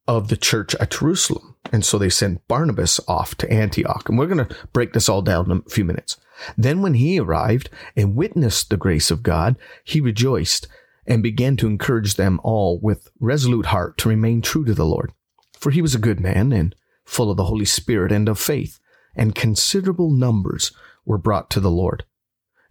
of 0.07 0.29
the 0.29 0.37
church 0.37 0.75
at 0.77 0.91
Jerusalem. 0.91 1.57
And 1.73 1.85
so 1.85 1.99
they 1.99 2.09
sent 2.09 2.47
Barnabas 2.49 3.01
off 3.09 3.35
to 3.37 3.53
Antioch. 3.53 4.09
And 4.09 4.19
we're 4.19 4.27
going 4.27 4.47
to 4.47 4.57
break 4.73 4.93
this 4.93 5.09
all 5.09 5.23
down 5.23 5.51
in 5.51 5.63
a 5.67 5.71
few 5.71 5.85
minutes. 5.85 6.17
Then 6.57 6.83
when 6.83 6.95
he 6.95 7.19
arrived 7.19 7.71
and 7.97 8.15
witnessed 8.15 8.71
the 8.71 8.77
grace 8.77 9.11
of 9.11 9.23
God, 9.23 9.57
he 9.85 10.01
rejoiced 10.01 10.69
and 11.07 11.23
began 11.23 11.57
to 11.57 11.67
encourage 11.67 12.15
them 12.15 12.39
all 12.45 12.79
with 12.81 13.09
resolute 13.19 13.67
heart 13.67 13.97
to 13.99 14.09
remain 14.09 14.43
true 14.43 14.65
to 14.65 14.75
the 14.75 14.85
Lord. 14.85 15.13
For 15.59 15.71
he 15.71 15.83
was 15.83 15.95
a 15.95 15.99
good 15.99 16.21
man 16.21 16.53
and 16.53 16.75
full 17.05 17.31
of 17.31 17.37
the 17.37 17.47
Holy 17.47 17.65
Spirit 17.65 18.13
and 18.13 18.29
of 18.29 18.39
faith, 18.39 18.79
and 19.17 19.35
considerable 19.35 20.11
numbers 20.11 20.73
were 21.05 21.19
brought 21.19 21.51
to 21.51 21.61
the 21.61 21.71
Lord. 21.71 22.05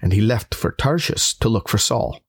And 0.01 0.13
he 0.13 0.21
left 0.21 0.53
for 0.53 0.71
Tarshish 0.71 1.33
to 1.39 1.49
look 1.49 1.67
for 1.67 1.79
Saul, 1.79 2.21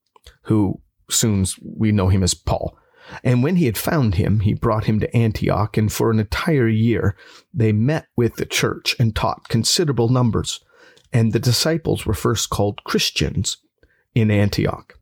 who 0.45 0.80
soon 1.11 1.45
we 1.62 1.92
know 1.92 2.09
him 2.09 2.23
as 2.23 2.35
Paul. 2.35 2.78
And 3.23 3.42
when 3.42 3.57
he 3.57 3.66
had 3.66 3.78
found 3.78 4.14
him, 4.14 4.40
he 4.40 4.54
brought 4.54 4.85
him 4.85 5.00
to 5.00 5.16
Antioch, 5.16 5.76
and 5.76 5.92
for 5.92 6.11
an 6.11 6.18
entire 6.18 6.68
year 6.68 7.16
they 7.52 7.73
met 7.73 8.07
with 8.16 8.37
the 8.37 8.47
church 8.47 8.97
and 8.99 9.14
taught 9.14 9.49
considerable 9.49 10.09
numbers 10.09 10.61
and 11.12 11.32
the 11.32 11.38
disciples 11.38 12.06
were 12.06 12.14
first 12.14 12.50
called 12.50 12.84
Christians 12.84 13.58
in 14.14 14.30
Antioch. 14.30 14.98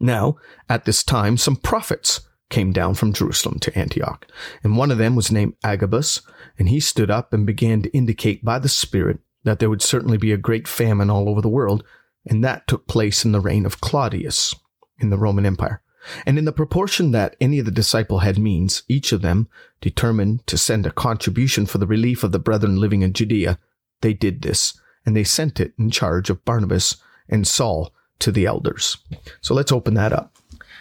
Now, 0.00 0.36
at 0.68 0.84
this 0.84 1.02
time, 1.02 1.36
some 1.36 1.56
prophets 1.56 2.20
came 2.50 2.72
down 2.72 2.94
from 2.94 3.12
Jerusalem 3.12 3.58
to 3.60 3.78
Antioch, 3.78 4.26
and 4.62 4.76
one 4.76 4.90
of 4.90 4.98
them 4.98 5.14
was 5.14 5.30
named 5.30 5.54
Agabus, 5.62 6.22
and 6.58 6.68
he 6.68 6.80
stood 6.80 7.10
up 7.10 7.32
and 7.32 7.46
began 7.46 7.82
to 7.82 7.96
indicate 7.96 8.44
by 8.44 8.58
the 8.58 8.68
Spirit 8.68 9.18
that 9.44 9.58
there 9.58 9.70
would 9.70 9.82
certainly 9.82 10.16
be 10.16 10.32
a 10.32 10.38
great 10.38 10.66
famine 10.66 11.10
all 11.10 11.28
over 11.28 11.40
the 11.40 11.48
world, 11.48 11.84
and 12.26 12.42
that 12.44 12.66
took 12.66 12.86
place 12.86 13.24
in 13.24 13.32
the 13.32 13.40
reign 13.40 13.66
of 13.66 13.80
Claudius 13.80 14.54
in 14.98 15.10
the 15.10 15.18
Roman 15.18 15.46
Empire. 15.46 15.82
And 16.24 16.38
in 16.38 16.44
the 16.44 16.52
proportion 16.52 17.10
that 17.10 17.36
any 17.40 17.58
of 17.58 17.66
the 17.66 17.70
disciple 17.70 18.20
had 18.20 18.38
means, 18.38 18.82
each 18.88 19.12
of 19.12 19.20
them 19.20 19.48
determined 19.80 20.46
to 20.46 20.56
send 20.56 20.86
a 20.86 20.90
contribution 20.90 21.66
for 21.66 21.78
the 21.78 21.86
relief 21.86 22.24
of 22.24 22.32
the 22.32 22.38
brethren 22.38 22.76
living 22.76 23.02
in 23.02 23.12
Judea, 23.12 23.58
they 24.00 24.14
did 24.14 24.42
this, 24.42 24.78
and 25.04 25.16
they 25.16 25.24
sent 25.24 25.60
it 25.60 25.72
in 25.78 25.90
charge 25.90 26.30
of 26.30 26.44
Barnabas 26.44 26.96
and 27.28 27.46
Saul 27.46 27.92
to 28.20 28.32
the 28.32 28.46
elders. 28.46 28.98
So 29.40 29.54
let's 29.54 29.72
open 29.72 29.94
that 29.94 30.12
up. 30.12 30.36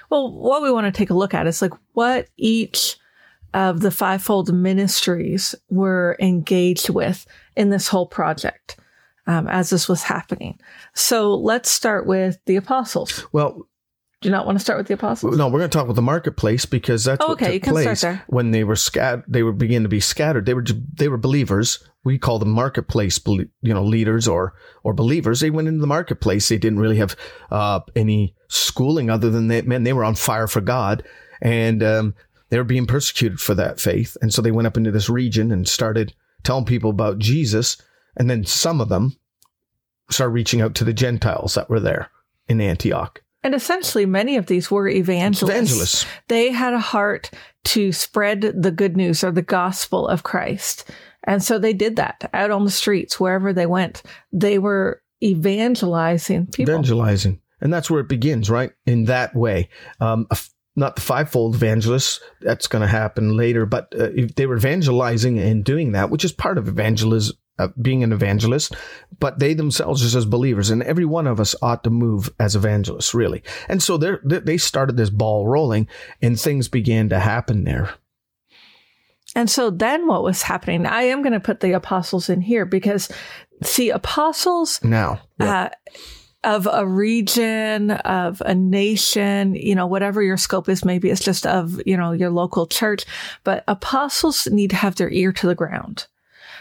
Well, 0.09 0.31
what 0.31 0.62
we 0.62 0.71
want 0.71 0.86
to 0.86 0.97
take 0.97 1.09
a 1.09 1.15
look 1.15 1.33
at 1.33 1.47
is 1.47 1.62
like 1.62 1.74
what 1.93 2.27
each 2.38 2.97
of 3.53 3.81
the 3.81 3.91
fivefold 3.91 4.53
ministries 4.53 5.55
were 5.69 6.17
engaged 6.19 6.89
with 6.89 7.25
in 7.55 7.69
this 7.69 7.88
whole 7.88 8.05
project 8.05 8.77
um, 9.25 9.47
as 9.47 9.69
this 9.69 9.89
was 9.89 10.03
happening. 10.03 10.59
So 10.93 11.36
let's 11.36 11.69
start 11.69 12.05
with 12.05 12.38
the 12.45 12.55
apostles. 12.55 13.25
Well, 13.31 13.67
do 14.21 14.29
you 14.29 14.31
not 14.31 14.47
want 14.47 14.57
to 14.57 14.63
start 14.63 14.79
with 14.79 14.88
the 14.88 14.95
apostles? 14.95 15.38
No, 15.38 15.47
we're 15.47 15.59
going 15.59 15.69
to 15.69 15.77
talk 15.77 15.83
about 15.83 15.95
the 15.95 16.01
marketplace 16.01 16.65
because 16.65 17.03
that's 17.03 17.24
oh, 17.24 17.33
okay. 17.33 17.59
what 17.59 17.63
took 17.63 17.74
place 17.74 18.03
when 18.27 18.50
they 18.50 18.63
were 18.63 18.75
scattered. 18.75 19.24
They 19.27 19.43
were 19.43 19.51
beginning 19.51 19.83
to 19.83 19.89
be 19.89 20.00
scattered. 20.00 20.47
They 20.47 20.55
were 20.55 20.65
they 20.93 21.07
were 21.07 21.17
believers. 21.17 21.83
We 22.03 22.17
call 22.17 22.39
them 22.39 22.50
marketplace, 22.50 23.19
you 23.27 23.47
know, 23.62 23.83
leaders 23.83 24.27
or 24.27 24.55
or 24.83 24.93
believers. 24.93 25.39
They 25.39 25.51
went 25.51 25.67
into 25.67 25.81
the 25.81 25.88
marketplace. 25.88 26.50
They 26.50 26.57
didn't 26.57 26.79
really 26.79 26.97
have 26.97 27.15
uh, 27.51 27.81
any 27.95 28.33
schooling 28.47 29.12
other 29.12 29.29
than 29.29 29.50
that. 29.50 29.67
man. 29.67 29.83
They 29.83 29.93
were 29.93 30.03
on 30.03 30.15
fire 30.15 30.47
for 30.47 30.62
God, 30.62 31.03
and 31.39 31.83
um, 31.83 32.15
they 32.50 32.57
were 32.57 32.63
being 32.63 32.88
persecuted 32.88 33.39
for 33.39 33.53
that 33.53 33.79
faith. 33.79 34.17
And 34.21 34.33
so 34.33 34.41
they 34.41 34.51
went 34.51 34.67
up 34.67 34.77
into 34.77 34.91
this 34.91 35.09
region 35.09 35.51
and 35.51 35.67
started 35.67 36.13
telling 36.43 36.65
people 36.65 36.89
about 36.89 37.19
Jesus. 37.19 37.77
And 38.15 38.29
then 38.29 38.45
some 38.45 38.81
of 38.81 38.89
them 38.89 39.15
started 40.09 40.31
reaching 40.31 40.62
out 40.62 40.74
to 40.75 40.83
the 40.83 40.93
Gentiles 40.93 41.53
that 41.53 41.69
were 41.69 41.79
there 41.79 42.09
in 42.47 42.62
Antioch. 42.62 43.21
And 43.44 43.53
essentially, 43.53 44.06
many 44.06 44.38
of 44.38 44.48
these 44.48 44.70
were 44.72 44.88
evangelists. 44.88 45.51
Evangelists. 45.51 46.06
They 46.27 46.51
had 46.51 46.74
a 46.74 46.79
heart 46.79 47.32
to 47.65 47.91
spread 47.91 48.41
the 48.41 48.72
good 48.72 48.98
news 48.98 49.24
or 49.24 49.32
the 49.32 49.41
gospel 49.41 50.08
of 50.08 50.24
Christ. 50.24 50.89
And 51.24 51.44
so 51.44 51.60
they 51.60 51.74
did 51.74 51.98
that 51.98 52.29
out 52.34 52.51
on 52.51 52.65
the 52.65 52.72
streets, 52.72 53.20
wherever 53.20 53.53
they 53.53 53.65
went. 53.65 54.01
They 54.32 54.58
were 54.60 55.01
evangelizing 55.24 56.48
people. 56.48 56.74
Evangelizing. 56.74 57.41
And 57.62 57.74
that's 57.74 57.89
where 57.89 58.01
it 58.01 58.10
begins, 58.10 58.50
right? 58.50 58.72
In 58.86 59.06
that 59.06 59.36
way. 59.36 59.70
Um, 60.00 60.27
not 60.75 60.96
the 60.96 61.01
fivefold 61.01 61.56
evangelists, 61.56 62.22
that's 62.41 62.67
going 62.67 62.84
to 62.84 62.88
happen 62.88 63.36
later, 63.36 63.65
but 63.65 63.94
uh, 64.00 64.10
they 64.36 64.46
were 64.46 64.58
evangelizing 64.58 65.39
and 65.39 65.63
doing 65.63 65.94
that, 65.94 66.12
which 66.12 66.24
is 66.24 66.32
part 66.32 66.60
of 66.60 66.67
evangelism, 66.67 67.36
uh, 67.58 67.70
being 67.82 68.03
an 68.03 68.13
evangelist, 68.13 68.75
but 69.19 69.39
they 69.39 69.53
themselves 69.53 70.01
just 70.01 70.15
as 70.15 70.25
believers, 70.25 70.69
and 70.69 70.83
every 70.83 71.05
one 71.05 71.27
of 71.27 71.39
us 71.39 71.55
ought 71.62 71.83
to 71.83 71.89
move 71.89 72.29
as 72.39 72.55
evangelists, 72.55 73.13
really. 73.13 73.43
And 73.67 73.81
so 73.81 73.97
they 73.97 74.57
started 74.57 74.97
this 74.97 75.09
ball 75.09 75.47
rolling, 75.47 75.88
and 76.21 76.39
things 76.39 76.67
began 76.67 77.09
to 77.09 77.19
happen 77.19 77.63
there. 77.63 77.91
And 79.36 79.50
so 79.50 79.69
then 79.69 80.07
what 80.07 80.24
was 80.24 80.41
happening? 80.41 80.86
I 80.86 81.03
am 81.03 81.21
going 81.21 81.33
to 81.33 81.39
put 81.39 81.59
the 81.59 81.74
apostles 81.74 82.29
in 82.29 82.41
here 82.41 82.65
because, 82.65 83.09
see, 83.63 83.89
apostles 83.89 84.83
now. 84.83 85.21
Uh, 85.39 85.69
of 86.43 86.67
a 86.71 86.88
region, 86.88 87.91
of 87.91 88.41
a 88.45 88.55
nation, 88.55 89.53
you 89.55 89.75
know, 89.75 89.86
whatever 89.86 90.21
your 90.21 90.38
scope 90.38 90.69
is, 90.69 90.86
maybe 90.86 91.09
it's 91.09 91.24
just 91.24 91.45
of, 91.45 91.81
you 91.86 91.97
know, 91.97 92.13
your 92.13 92.29
local 92.29 92.67
church, 92.67 93.05
but 93.43 93.63
apostles 93.67 94.47
need 94.47 94.69
to 94.69 94.75
have 94.75 94.95
their 94.95 95.09
ear 95.09 95.31
to 95.33 95.47
the 95.47 95.55
ground. 95.55 96.07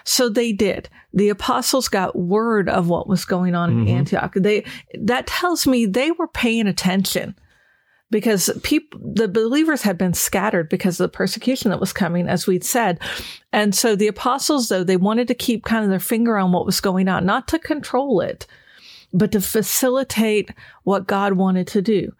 So 0.06 0.28
they 0.28 0.52
did. 0.52 0.88
The 1.12 1.28
apostles 1.28 1.88
got 1.88 2.16
word 2.16 2.68
of 2.68 2.88
what 2.88 3.08
was 3.08 3.24
going 3.24 3.54
on 3.56 3.70
mm-hmm. 3.70 3.88
in 3.88 3.96
Antioch. 3.96 4.34
They, 4.34 4.64
that 4.94 5.26
tells 5.26 5.66
me 5.66 5.84
they 5.84 6.12
were 6.12 6.28
paying 6.28 6.68
attention 6.68 7.34
because 8.10 8.48
people, 8.62 9.00
the 9.02 9.26
believers 9.26 9.82
had 9.82 9.98
been 9.98 10.14
scattered 10.14 10.68
because 10.68 11.00
of 11.00 11.04
the 11.04 11.16
persecution 11.16 11.70
that 11.70 11.80
was 11.80 11.92
coming, 11.92 12.28
as 12.28 12.46
we'd 12.46 12.62
said. 12.62 13.00
And 13.52 13.74
so 13.74 13.96
the 13.96 14.06
apostles, 14.06 14.68
though, 14.68 14.84
they 14.84 14.96
wanted 14.96 15.26
to 15.26 15.34
keep 15.34 15.64
kind 15.64 15.82
of 15.82 15.90
their 15.90 15.98
finger 15.98 16.38
on 16.38 16.52
what 16.52 16.66
was 16.66 16.80
going 16.80 17.08
on, 17.08 17.26
not 17.26 17.48
to 17.48 17.58
control 17.58 18.20
it, 18.20 18.46
but 19.12 19.32
to 19.32 19.40
facilitate 19.40 20.50
what 20.84 21.08
God 21.08 21.32
wanted 21.32 21.66
to 21.68 21.82
do. 21.82 22.12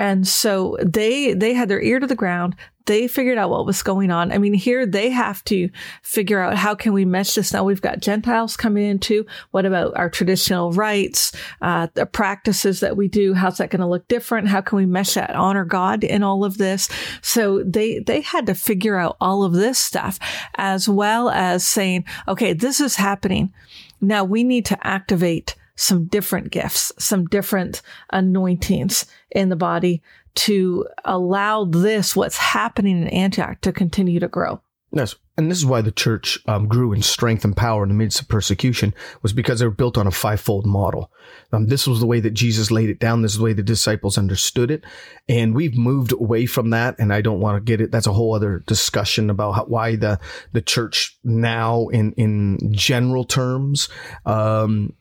And 0.00 0.26
so 0.26 0.78
they 0.82 1.34
they 1.34 1.52
had 1.52 1.68
their 1.68 1.82
ear 1.82 2.00
to 2.00 2.06
the 2.06 2.16
ground. 2.16 2.56
They 2.86 3.06
figured 3.06 3.36
out 3.36 3.50
what 3.50 3.66
was 3.66 3.82
going 3.82 4.10
on. 4.10 4.32
I 4.32 4.38
mean, 4.38 4.54
here 4.54 4.86
they 4.86 5.10
have 5.10 5.44
to 5.44 5.68
figure 6.02 6.40
out 6.40 6.56
how 6.56 6.74
can 6.74 6.94
we 6.94 7.04
mesh 7.04 7.34
this. 7.34 7.52
Now 7.52 7.64
we've 7.64 7.82
got 7.82 8.00
Gentiles 8.00 8.56
coming 8.56 8.84
in 8.84 8.98
too. 8.98 9.26
What 9.50 9.66
about 9.66 9.94
our 9.96 10.08
traditional 10.08 10.72
rites, 10.72 11.32
uh, 11.60 11.88
the 11.92 12.06
practices 12.06 12.80
that 12.80 12.96
we 12.96 13.08
do? 13.08 13.34
How's 13.34 13.58
that 13.58 13.68
going 13.68 13.80
to 13.80 13.86
look 13.86 14.08
different? 14.08 14.48
How 14.48 14.62
can 14.62 14.78
we 14.78 14.86
mesh 14.86 15.14
that, 15.14 15.36
honor 15.36 15.66
God 15.66 16.02
in 16.02 16.22
all 16.22 16.44
of 16.46 16.56
this? 16.56 16.88
So 17.20 17.62
they 17.62 17.98
they 17.98 18.22
had 18.22 18.46
to 18.46 18.54
figure 18.54 18.96
out 18.96 19.18
all 19.20 19.44
of 19.44 19.52
this 19.52 19.78
stuff 19.78 20.18
as 20.56 20.88
well 20.88 21.28
as 21.28 21.66
saying, 21.66 22.06
okay, 22.26 22.54
this 22.54 22.80
is 22.80 22.96
happening. 22.96 23.52
Now 24.00 24.24
we 24.24 24.44
need 24.44 24.64
to 24.66 24.86
activate 24.86 25.56
some 25.80 26.06
different 26.06 26.50
gifts, 26.50 26.92
some 26.98 27.24
different 27.26 27.82
anointings 28.10 29.06
in 29.30 29.48
the 29.48 29.56
body 29.56 30.02
to 30.34 30.86
allow 31.04 31.64
this, 31.64 32.14
what's 32.14 32.36
happening 32.36 33.02
in 33.02 33.08
Antioch, 33.08 33.60
to 33.62 33.72
continue 33.72 34.20
to 34.20 34.28
grow. 34.28 34.60
Yes. 34.92 35.14
And 35.36 35.50
this 35.50 35.58
is 35.58 35.64
why 35.64 35.80
the 35.80 35.92
church 35.92 36.38
um, 36.46 36.68
grew 36.68 36.92
in 36.92 37.00
strength 37.00 37.44
and 37.44 37.56
power 37.56 37.82
in 37.82 37.88
the 37.88 37.94
midst 37.94 38.20
of 38.20 38.28
persecution 38.28 38.92
was 39.22 39.32
because 39.32 39.60
they 39.60 39.64
were 39.64 39.70
built 39.70 39.96
on 39.96 40.06
a 40.06 40.10
fivefold 40.10 40.66
model. 40.66 41.10
Um, 41.52 41.68
this 41.68 41.86
was 41.86 42.00
the 42.00 42.06
way 42.06 42.20
that 42.20 42.32
Jesus 42.32 42.70
laid 42.70 42.90
it 42.90 42.98
down. 42.98 43.22
This 43.22 43.32
is 43.32 43.38
the 43.38 43.44
way 43.44 43.52
the 43.54 43.62
disciples 43.62 44.18
understood 44.18 44.70
it. 44.70 44.84
And 45.28 45.54
we've 45.54 45.78
moved 45.78 46.12
away 46.12 46.44
from 46.44 46.70
that. 46.70 46.96
And 46.98 47.12
I 47.12 47.22
don't 47.22 47.40
want 47.40 47.56
to 47.56 47.60
get 47.60 47.80
it. 47.80 47.90
That's 47.90 48.08
a 48.08 48.12
whole 48.12 48.34
other 48.34 48.62
discussion 48.66 49.30
about 49.30 49.52
how, 49.52 49.64
why 49.64 49.96
the, 49.96 50.20
the 50.52 50.60
church 50.60 51.18
now 51.24 51.88
in, 51.88 52.12
in 52.12 52.58
general 52.72 53.24
terms, 53.24 53.88
um, 54.26 54.92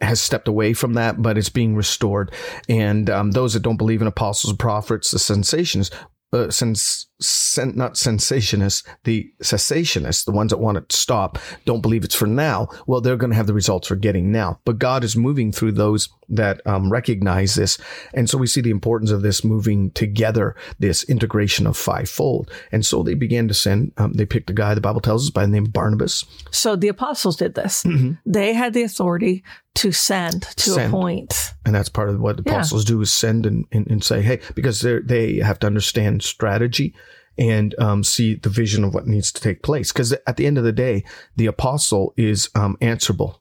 has 0.00 0.20
stepped 0.20 0.48
away 0.48 0.72
from 0.72 0.94
that, 0.94 1.20
but 1.20 1.36
it's 1.36 1.48
being 1.48 1.74
restored. 1.74 2.32
And 2.68 3.10
um, 3.10 3.32
those 3.32 3.54
that 3.54 3.62
don't 3.62 3.76
believe 3.76 4.00
in 4.00 4.06
apostles 4.06 4.50
and 4.50 4.58
prophets, 4.58 5.10
the 5.10 5.18
sensations, 5.18 5.90
uh, 6.32 6.50
since 6.50 7.06
sen- 7.20 7.72
not 7.74 7.94
sensationists, 7.94 8.86
the 9.04 9.30
cessationists, 9.42 10.24
the 10.24 10.32
ones 10.32 10.50
that 10.50 10.58
want 10.58 10.76
it 10.76 10.88
to 10.88 10.96
stop, 10.96 11.38
don't 11.64 11.80
believe 11.80 12.04
it's 12.04 12.14
for 12.14 12.26
now. 12.26 12.68
Well, 12.86 13.00
they're 13.00 13.16
going 13.16 13.30
to 13.30 13.36
have 13.36 13.46
the 13.46 13.54
results 13.54 13.88
for 13.88 13.96
getting 13.96 14.30
now. 14.30 14.60
But 14.64 14.78
God 14.78 15.04
is 15.04 15.16
moving 15.16 15.52
through 15.52 15.72
those 15.72 16.08
that 16.28 16.60
um, 16.66 16.92
recognize 16.92 17.54
this, 17.54 17.78
and 18.12 18.28
so 18.28 18.36
we 18.36 18.46
see 18.46 18.60
the 18.60 18.70
importance 18.70 19.10
of 19.10 19.22
this 19.22 19.42
moving 19.42 19.90
together, 19.92 20.54
this 20.78 21.02
integration 21.04 21.66
of 21.66 21.76
fivefold. 21.76 22.50
And 22.70 22.84
so 22.84 23.02
they 23.02 23.14
began 23.14 23.48
to 23.48 23.54
send. 23.54 23.92
Um, 23.96 24.12
they 24.12 24.26
picked 24.26 24.50
a 24.50 24.52
guy 24.52 24.74
the 24.74 24.82
Bible 24.82 25.00
tells 25.00 25.24
us 25.24 25.30
by 25.30 25.46
the 25.46 25.52
name 25.52 25.64
of 25.64 25.72
Barnabas. 25.72 26.26
So 26.50 26.76
the 26.76 26.88
apostles 26.88 27.36
did 27.36 27.54
this. 27.54 27.82
Mm-hmm. 27.84 28.12
They 28.26 28.52
had 28.52 28.74
the 28.74 28.82
authority 28.82 29.44
to 29.78 29.92
send 29.92 30.42
to 30.42 30.70
send. 30.70 30.88
appoint. 30.88 31.54
And 31.64 31.74
that's 31.74 31.88
part 31.88 32.08
of 32.08 32.20
what 32.20 32.36
the 32.36 32.42
apostles 32.42 32.84
yeah. 32.84 32.94
do 32.94 33.00
is 33.00 33.12
send 33.12 33.46
and, 33.46 33.64
and, 33.70 33.86
and 33.86 34.02
say, 34.02 34.22
hey, 34.22 34.40
because 34.54 34.80
they 34.80 34.98
they 34.98 35.36
have 35.36 35.58
to 35.60 35.66
understand 35.66 36.22
strategy 36.22 36.94
and 37.38 37.74
um, 37.78 38.02
see 38.02 38.34
the 38.34 38.48
vision 38.48 38.82
of 38.82 38.92
what 38.92 39.06
needs 39.06 39.30
to 39.30 39.40
take 39.40 39.62
place. 39.62 39.92
Because 39.92 40.12
at 40.12 40.36
the 40.36 40.46
end 40.46 40.58
of 40.58 40.64
the 40.64 40.72
day, 40.72 41.04
the 41.36 41.46
apostle 41.46 42.12
is 42.16 42.50
um, 42.56 42.76
answerable 42.80 43.40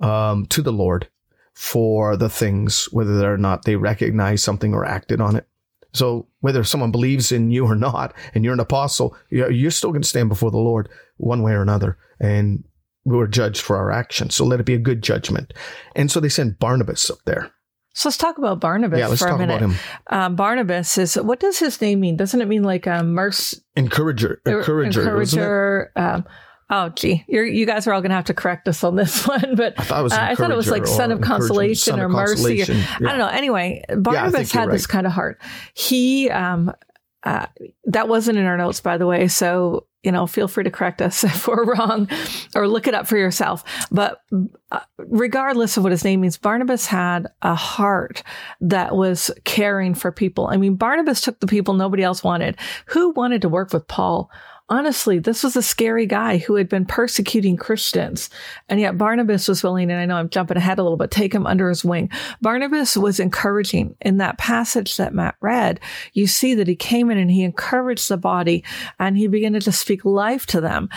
um, 0.00 0.46
to 0.46 0.62
the 0.62 0.72
Lord 0.72 1.08
for 1.52 2.16
the 2.16 2.28
things, 2.28 2.84
whether 2.92 3.32
or 3.32 3.38
not 3.38 3.64
they 3.64 3.74
recognize 3.74 4.44
something 4.44 4.72
or 4.72 4.84
acted 4.84 5.20
on 5.20 5.34
it. 5.34 5.48
So 5.92 6.28
whether 6.40 6.62
someone 6.62 6.92
believes 6.92 7.32
in 7.32 7.50
you 7.50 7.64
or 7.64 7.74
not, 7.74 8.14
and 8.34 8.44
you're 8.44 8.52
an 8.52 8.60
apostle, 8.60 9.16
you're 9.30 9.70
still 9.70 9.90
going 9.90 10.02
to 10.02 10.08
stand 10.08 10.28
before 10.28 10.50
the 10.50 10.58
Lord 10.58 10.88
one 11.16 11.42
way 11.42 11.52
or 11.52 11.62
another. 11.62 11.98
And 12.20 12.64
we're 13.06 13.28
judged 13.28 13.62
for 13.62 13.76
our 13.76 13.92
actions. 13.92 14.34
So 14.34 14.44
let 14.44 14.60
it 14.60 14.66
be 14.66 14.74
a 14.74 14.78
good 14.78 15.02
judgment. 15.02 15.54
And 15.94 16.10
so 16.10 16.20
they 16.20 16.28
sent 16.28 16.58
Barnabas 16.58 17.08
up 17.08 17.18
there. 17.24 17.52
So 17.94 18.08
let's 18.08 18.18
talk 18.18 18.36
about 18.36 18.60
Barnabas 18.60 18.98
yeah, 18.98 19.06
let's 19.06 19.22
for 19.22 19.28
a 19.28 19.30
talk 19.30 19.38
minute. 19.38 19.62
About 19.62 19.70
him. 19.70 19.76
Um, 20.08 20.36
Barnabas 20.36 20.98
is 20.98 21.14
what 21.14 21.40
does 21.40 21.58
his 21.58 21.80
name 21.80 22.00
mean? 22.00 22.16
Doesn't 22.16 22.42
it 22.42 22.48
mean 22.48 22.62
like 22.62 22.86
a 22.86 23.02
merc- 23.02 23.54
encourager? 23.74 24.42
Encourager. 24.44 25.00
Encourager. 25.00 25.92
Um, 25.96 26.24
oh, 26.68 26.90
gee, 26.90 27.24
You're, 27.26 27.46
you 27.46 27.64
guys 27.64 27.86
are 27.86 27.94
all 27.94 28.02
going 28.02 28.10
to 28.10 28.16
have 28.16 28.26
to 28.26 28.34
correct 28.34 28.68
us 28.68 28.84
on 28.84 28.96
this 28.96 29.26
one. 29.26 29.54
But 29.54 29.74
I 29.78 29.84
thought 29.84 30.00
it 30.00 30.02
was, 30.02 30.12
uh, 30.12 30.20
I 30.20 30.34
thought 30.34 30.50
it 30.50 30.56
was 30.56 30.68
like 30.68 30.86
son 30.86 31.10
of 31.10 31.22
consolation 31.22 31.92
son 31.92 32.00
or 32.00 32.06
of 32.06 32.10
mercy. 32.10 32.62
Or, 32.62 32.66
yeah. 32.66 32.86
I 32.98 32.98
don't 32.98 33.18
know. 33.18 33.28
Anyway, 33.28 33.82
Barnabas 33.88 34.52
yeah, 34.52 34.60
had 34.60 34.68
right. 34.68 34.74
this 34.74 34.86
kind 34.86 35.06
of 35.06 35.12
heart. 35.12 35.40
He 35.72 36.28
um, 36.28 36.72
uh, 37.22 37.46
that 37.84 38.08
wasn't 38.08 38.36
in 38.36 38.44
our 38.44 38.56
notes, 38.58 38.80
by 38.80 38.98
the 38.98 39.06
way. 39.06 39.28
So 39.28 39.86
you 40.06 40.12
know, 40.12 40.24
feel 40.24 40.46
free 40.46 40.62
to 40.62 40.70
correct 40.70 41.02
us 41.02 41.24
if 41.24 41.48
we're 41.48 41.64
wrong 41.64 42.08
or 42.54 42.68
look 42.68 42.86
it 42.86 42.94
up 42.94 43.08
for 43.08 43.18
yourself. 43.18 43.64
But 43.90 44.22
uh, 44.70 44.80
regardless 44.98 45.76
of 45.76 45.82
what 45.82 45.90
his 45.90 46.04
name 46.04 46.20
means, 46.20 46.38
Barnabas 46.38 46.86
had 46.86 47.26
a 47.42 47.56
heart 47.56 48.22
that 48.60 48.94
was 48.94 49.32
caring 49.44 49.94
for 49.94 50.12
people. 50.12 50.46
I 50.46 50.56
mean, 50.58 50.76
Barnabas 50.76 51.20
took 51.20 51.40
the 51.40 51.48
people 51.48 51.74
nobody 51.74 52.04
else 52.04 52.22
wanted. 52.22 52.56
Who 52.86 53.10
wanted 53.10 53.42
to 53.42 53.48
work 53.48 53.72
with 53.72 53.88
Paul? 53.88 54.30
Honestly, 54.68 55.18
this 55.18 55.44
was 55.44 55.56
a 55.56 55.62
scary 55.62 56.06
guy 56.06 56.38
who 56.38 56.56
had 56.56 56.68
been 56.68 56.84
persecuting 56.84 57.56
Christians. 57.56 58.30
And 58.68 58.80
yet 58.80 58.98
Barnabas 58.98 59.48
was 59.48 59.62
willing, 59.62 59.90
and 59.90 60.00
I 60.00 60.06
know 60.06 60.16
I'm 60.16 60.28
jumping 60.28 60.56
ahead 60.56 60.78
a 60.78 60.82
little 60.82 60.96
bit, 60.96 61.10
take 61.10 61.34
him 61.34 61.46
under 61.46 61.68
his 61.68 61.84
wing. 61.84 62.10
Barnabas 62.40 62.96
was 62.96 63.20
encouraging 63.20 63.96
in 64.00 64.18
that 64.18 64.38
passage 64.38 64.96
that 64.96 65.14
Matt 65.14 65.36
read. 65.40 65.80
You 66.12 66.26
see 66.26 66.54
that 66.54 66.68
he 66.68 66.76
came 66.76 67.10
in 67.10 67.18
and 67.18 67.30
he 67.30 67.44
encouraged 67.44 68.08
the 68.08 68.16
body 68.16 68.64
and 68.98 69.16
he 69.16 69.28
began 69.28 69.58
to 69.58 69.72
speak 69.72 70.04
life 70.04 70.46
to 70.46 70.60
them. 70.60 70.88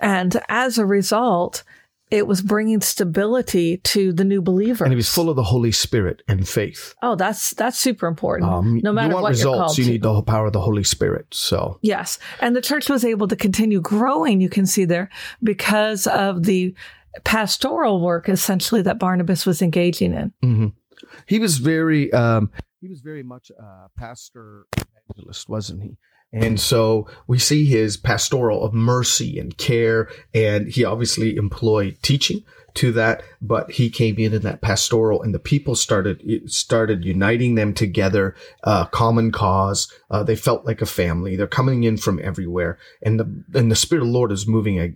And 0.00 0.40
as 0.48 0.78
a 0.78 0.86
result, 0.86 1.62
it 2.10 2.26
was 2.26 2.42
bringing 2.42 2.80
stability 2.80 3.78
to 3.78 4.12
the 4.12 4.24
new 4.24 4.42
believer. 4.42 4.84
And 4.84 4.92
he 4.92 4.96
was 4.96 5.08
full 5.08 5.30
of 5.30 5.36
the 5.36 5.44
Holy 5.44 5.72
Spirit 5.72 6.22
and 6.26 6.46
faith. 6.48 6.94
Oh, 7.02 7.14
that's 7.14 7.50
that's 7.50 7.78
super 7.78 8.06
important. 8.06 8.50
Um, 8.50 8.80
no 8.82 8.92
matter 8.92 9.08
you 9.08 9.14
want 9.14 9.22
what 9.22 9.30
results, 9.30 9.78
you 9.78 9.84
to. 9.84 9.90
need 9.90 10.02
the 10.02 10.22
power 10.22 10.46
of 10.46 10.52
the 10.52 10.60
Holy 10.60 10.84
Spirit. 10.84 11.26
So 11.30 11.78
yes, 11.82 12.18
and 12.40 12.56
the 12.56 12.60
church 12.60 12.88
was 12.88 13.04
able 13.04 13.28
to 13.28 13.36
continue 13.36 13.80
growing. 13.80 14.40
You 14.40 14.48
can 14.48 14.66
see 14.66 14.84
there 14.84 15.10
because 15.42 16.06
of 16.06 16.44
the 16.44 16.74
pastoral 17.24 18.00
work, 18.00 18.28
essentially 18.28 18.82
that 18.82 18.98
Barnabas 18.98 19.46
was 19.46 19.62
engaging 19.62 20.14
in. 20.14 20.32
Mm-hmm. 20.42 20.66
He 21.26 21.38
was 21.38 21.58
very 21.58 22.12
um, 22.12 22.50
he 22.80 22.88
was 22.88 23.00
very 23.00 23.22
much 23.22 23.50
a 23.50 23.88
pastor 23.96 24.66
evangelist, 25.10 25.48
wasn't 25.48 25.82
he? 25.82 25.96
And 26.32 26.60
so 26.60 27.08
we 27.26 27.38
see 27.38 27.66
his 27.66 27.96
pastoral 27.96 28.64
of 28.64 28.72
mercy 28.72 29.38
and 29.38 29.56
care, 29.56 30.08
and 30.32 30.68
he 30.68 30.84
obviously 30.84 31.36
employed 31.36 31.98
teaching 32.02 32.44
to 32.74 32.92
that, 32.92 33.22
but 33.42 33.72
he 33.72 33.90
came 33.90 34.16
in 34.18 34.32
in 34.32 34.42
that 34.42 34.60
pastoral, 34.60 35.22
and 35.22 35.34
the 35.34 35.40
people 35.40 35.74
started 35.74 36.22
started 36.50 37.04
uniting 37.04 37.56
them 37.56 37.74
together, 37.74 38.36
uh, 38.64 38.86
common 38.86 39.32
cause. 39.32 39.92
Uh, 40.10 40.22
they 40.22 40.36
felt 40.36 40.64
like 40.64 40.80
a 40.80 40.86
family. 40.86 41.36
They're 41.36 41.46
coming 41.46 41.82
in 41.84 41.96
from 41.96 42.20
everywhere, 42.22 42.78
and 43.02 43.18
the 43.18 43.44
and 43.58 43.70
the 43.70 43.76
Spirit 43.76 44.02
of 44.02 44.08
the 44.08 44.12
Lord 44.12 44.30
is 44.30 44.46
moving 44.46 44.78
a, 44.78 44.94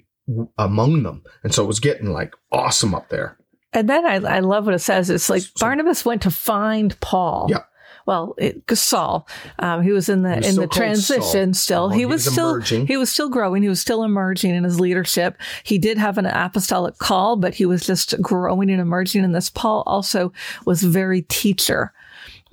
among 0.56 1.02
them, 1.02 1.22
and 1.42 1.52
so 1.52 1.64
it 1.64 1.68
was 1.68 1.80
getting 1.80 2.12
like 2.12 2.34
awesome 2.52 2.94
up 2.94 3.08
there. 3.08 3.38
And 3.72 3.88
then 3.88 4.06
I, 4.06 4.36
I 4.36 4.38
love 4.38 4.66
what 4.66 4.74
it 4.74 4.78
says. 4.78 5.10
It's 5.10 5.28
like 5.28 5.42
Barnabas 5.58 6.04
went 6.04 6.22
to 6.22 6.30
find 6.30 6.98
Paul. 7.00 7.48
Yeah. 7.50 7.64
Well, 8.06 8.34
it, 8.38 8.62
Saul, 8.76 9.26
um, 9.58 9.82
he 9.82 9.90
was 9.92 10.08
in 10.08 10.22
the 10.22 10.36
was 10.36 10.46
in 10.48 10.56
the 10.56 10.66
transition. 10.66 11.54
Saul. 11.54 11.62
Still, 11.64 11.84
Oh, 11.84 11.88
he, 11.88 12.00
he 12.00 12.06
was, 12.06 12.24
was 12.26 12.32
still 12.32 12.50
emerging. 12.50 12.86
he 12.86 12.96
was 12.96 13.10
still 13.10 13.28
growing. 13.28 13.62
He 13.62 13.68
was 13.68 13.80
still 13.80 14.02
emerging 14.02 14.54
in 14.54 14.64
his 14.64 14.78
leadership. 14.78 15.38
He 15.62 15.78
did 15.78 15.98
have 15.98 16.18
an 16.18 16.26
apostolic 16.26 16.98
call, 16.98 17.36
but 17.36 17.54
he 17.54 17.66
was 17.66 17.86
just 17.86 18.20
growing 18.20 18.70
and 18.70 18.80
emerging 18.80 19.24
in 19.24 19.32
this. 19.32 19.50
Paul 19.50 19.82
also 19.86 20.32
was 20.66 20.82
very 20.82 21.22
teacher. 21.22 21.92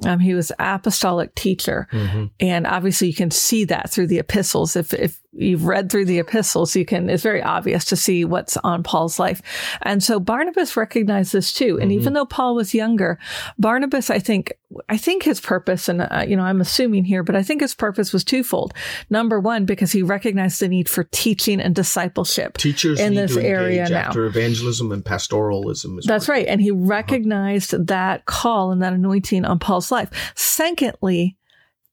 Um, 0.03 0.19
he 0.19 0.33
was 0.33 0.51
apostolic 0.57 1.35
teacher, 1.35 1.87
Mm-hmm. 1.91 2.25
and 2.39 2.65
obviously 2.65 3.07
you 3.07 3.13
can 3.13 3.29
see 3.29 3.65
that 3.65 3.89
through 3.91 4.07
the 4.07 4.17
epistles. 4.17 4.75
If 4.75 4.93
if 4.95 5.20
you've 5.33 5.65
read 5.65 5.91
through 5.91 6.05
the 6.05 6.19
epistles, 6.19 6.75
you 6.75 6.85
can. 6.85 7.09
It's 7.09 7.23
very 7.23 7.41
obvious 7.41 7.85
to 7.85 7.95
see 7.95 8.25
what's 8.25 8.57
on 8.57 8.83
Paul's 8.83 9.19
life, 9.19 9.41
and 9.81 10.03
so 10.03 10.19
Barnabas 10.19 10.75
recognized 10.77 11.33
this 11.33 11.51
too. 11.51 11.79
And 11.79 11.91
even 11.91 12.13
though 12.13 12.25
Paul 12.25 12.55
was 12.55 12.73
younger, 12.73 13.19
Barnabas, 13.57 14.09
I 14.09 14.19
think, 14.19 14.53
I 14.89 14.97
think 14.97 15.23
his 15.23 15.39
purpose, 15.39 15.87
and 15.87 16.01
uh, 16.01 16.25
you 16.27 16.35
know, 16.35 16.43
I'm 16.43 16.61
assuming 16.61 17.05
here, 17.05 17.23
but 17.23 17.35
I 17.35 17.43
think 17.43 17.61
his 17.61 17.75
purpose 17.75 18.13
was 18.13 18.23
twofold. 18.23 18.73
Number 19.09 19.39
one, 19.39 19.65
because 19.65 19.91
he 19.91 20.03
recognized 20.03 20.59
the 20.59 20.67
need 20.67 20.89
for 20.89 21.05
teaching 21.05 21.61
and 21.61 21.75
discipleship. 21.75 22.57
Teachers 22.57 22.99
in 22.99 23.13
this 23.13 23.37
area 23.37 23.89
now. 23.89 24.09
after 24.09 24.25
evangelism 24.25 24.91
and 24.91 25.03
pastoralism. 25.03 25.99
Is 25.99 26.05
That's 26.05 26.27
right. 26.27 26.47
And 26.47 26.61
he 26.61 26.71
recognized 26.71 27.87
that 27.87 28.25
call 28.25 28.71
and 28.71 28.81
that 28.81 28.93
anointing 28.93 29.45
on 29.45 29.59
Paul's 29.59 29.91
life. 29.91 30.09
Secondly, 30.35 31.37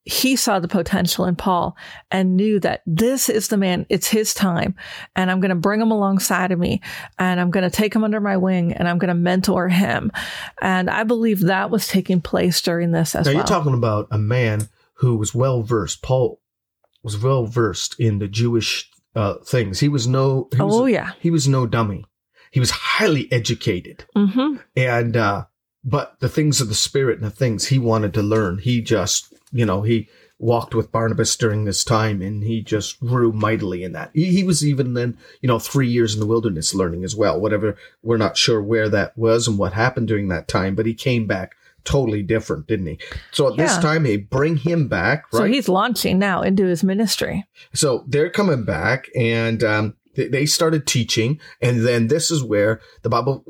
he 0.09 0.37
saw 0.37 0.59
the 0.59 0.69
potential 0.69 1.27
in 1.27 1.37
Paul 1.37 1.77
and 2.11 2.35
knew 2.35 2.59
that 2.61 2.83
this 2.87 3.29
is 3.29 3.49
the 3.49 3.59
man, 3.59 3.85
it's 3.91 4.09
his 4.09 4.33
time. 4.33 4.75
And 5.15 5.31
I'm 5.31 5.39
going 5.39 5.51
to 5.51 5.55
bring 5.55 5.83
him 5.83 5.91
alongside 5.91 6.51
of 6.51 6.59
me 6.59 6.81
and 7.19 7.39
I'm 7.39 7.51
going 7.51 7.69
to 7.69 7.77
take 7.77 7.95
him 7.95 8.05
under 8.05 8.19
my 8.19 8.39
wing 8.39 8.73
and 8.73 8.89
I'm 8.89 8.97
going 8.97 9.09
to 9.09 9.15
mentor 9.15 9.69
him. 9.69 10.11
And 10.63 10.89
I 10.89 11.05
believe 11.05 11.41
that 11.41 11.71
was 11.71 11.87
taking 11.87 12.23
place 12.23 12.63
during 12.63 12.93
this 12.93 13.15
as 13.15 13.27
Now 13.27 13.33
well. 13.33 13.37
you're 13.37 13.47
talking 13.47 13.75
about 13.75 14.09
a 14.11 14.17
man 14.17 14.69
who 14.95 15.17
was 15.17 15.35
well 15.35 15.63
versed. 15.63 16.01
Paul 16.03 16.41
was 17.03 17.23
well 17.23 17.45
versed 17.45 18.01
in 18.01 18.19
the 18.19 18.29
Jewish 18.29 18.91
uh, 19.15 19.35
things. 19.45 19.79
He 19.79 19.89
was 19.89 20.07
no. 20.07 20.49
He 20.57 20.63
was, 20.63 20.75
oh, 20.75 20.87
yeah. 20.87 21.13
He 21.21 21.31
was 21.31 21.47
no 21.47 21.67
dummy. 21.67 22.05
He 22.51 22.61
was 22.61 22.71
highly 22.71 23.31
educated, 23.31 24.07
hmm 24.17 24.57
and 24.75 25.17
uh, 25.19 25.45
but 25.89 26.21
the 26.21 26.29
things 26.29 26.61
of 26.61 26.69
the 26.69 26.75
spirit 26.75 27.17
and 27.17 27.27
the 27.27 27.35
things 27.35 27.67
he 27.67 27.79
wanted 27.79 28.13
to 28.15 28.23
learn, 28.23 28.59
he 28.59 28.81
just 28.83 29.33
you 29.53 29.65
know 29.65 29.83
he 29.83 30.09
walked 30.39 30.75
with 30.75 30.93
Barnabas 30.93 31.35
during 31.37 31.65
this 31.65 31.83
time, 31.83 32.21
and 32.21 32.45
he 32.45 32.61
just 32.61 33.01
grew 33.01 33.33
mightily 33.33 33.83
in 33.83 33.93
that. 33.93 34.11
He, 34.13 34.27
he 34.27 34.45
was 34.45 34.65
even 34.65 34.95
then 34.95 35.17
you 35.41 35.49
know 35.49 35.59
three 35.59 35.89
years 35.89 36.15
in 36.15 36.21
the 36.21 36.27
wilderness 36.27 36.75
learning 36.75 37.05
as 37.05 37.17
well. 37.17 37.41
Whatever 37.41 37.77
we're 38.03 38.19
not 38.19 38.37
sure 38.37 38.63
where 38.63 38.89
that 38.91 39.17
was 39.17 39.49
and 39.49 39.59
what 39.59 39.73
happened 39.73 40.09
during 40.09 40.29
that 40.29 40.47
time, 40.47 40.75
but 40.75 40.87
he 40.87 40.95
came 40.95 41.27
back 41.27 41.55
totally 41.85 42.23
different, 42.23 42.67
didn't 42.67 42.87
he? 42.87 42.99
So 43.31 43.49
at 43.49 43.57
this 43.57 43.79
time, 43.79 44.03
they 44.03 44.19
bring 44.19 44.57
him 44.57 44.89
back, 44.89 45.33
right? 45.33 45.39
So 45.39 45.45
he's 45.47 45.69
launching 45.71 46.19
now 46.19 46.43
into 46.43 46.67
his 46.67 46.85
ministry. 46.85 47.47
So 47.73 48.05
they're 48.07 48.29
coming 48.29 48.65
back 48.65 49.09
and 49.17 49.65
um, 49.65 49.97
they, 50.27 50.47
started 50.47 50.87
teaching. 50.87 51.41
And 51.61 51.87
then 51.87 52.09
this 52.09 52.31
is 52.31 52.43
where 52.43 52.81
the 53.03 53.09
Bible 53.09 53.45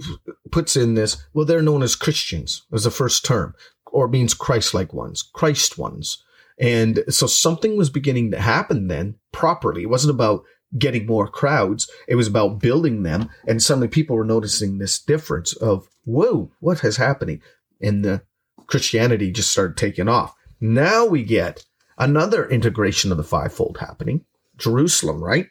puts 0.51 0.77
in 0.77 0.95
this. 0.95 1.17
Well, 1.33 1.47
they're 1.47 1.63
known 1.63 1.83
as 1.83 1.97
Christians 1.97 2.65
was 2.71 2.85
the 2.85 2.91
first 2.91 3.25
term 3.25 3.55
or 3.91 4.09
means 4.09 4.35
Christ-like 4.35 4.93
ones, 4.93 5.23
Christ 5.23 5.79
ones. 5.79 6.23
And 6.61 7.05
so 7.09 7.27
something 7.27 7.77
was 7.77 7.89
beginning 7.89 8.31
to 8.33 8.41
happen 8.41 8.89
then 8.89 9.17
properly. 9.33 9.83
It 9.83 9.91
wasn't 9.91 10.15
about 10.15 10.45
getting 10.77 11.07
more 11.07 11.29
crowds. 11.29 11.91
It 12.07 12.17
was 12.17 12.27
about 12.27 12.59
building 12.59 13.03
them. 13.03 13.31
And 13.47 13.63
suddenly 13.63 13.89
people 13.89 14.17
were 14.17 14.25
noticing 14.25 14.79
this 14.79 15.01
difference 15.01 15.55
of, 15.55 15.89
whoa, 16.05 16.51
what 16.61 16.85
is 16.85 16.97
happening? 16.97 17.41
And 17.81 18.05
the 18.05 18.23
Christianity 18.67 19.31
just 19.31 19.51
started 19.51 19.77
taking 19.77 20.09
off. 20.09 20.35
Now 20.61 21.07
we 21.07 21.23
get 21.23 21.65
another 21.97 22.47
integration 22.49 23.11
of 23.11 23.17
the 23.17 23.25
fivefold 23.25 23.79
happening. 23.79 24.25
Jerusalem, 24.57 25.23
right? 25.23 25.47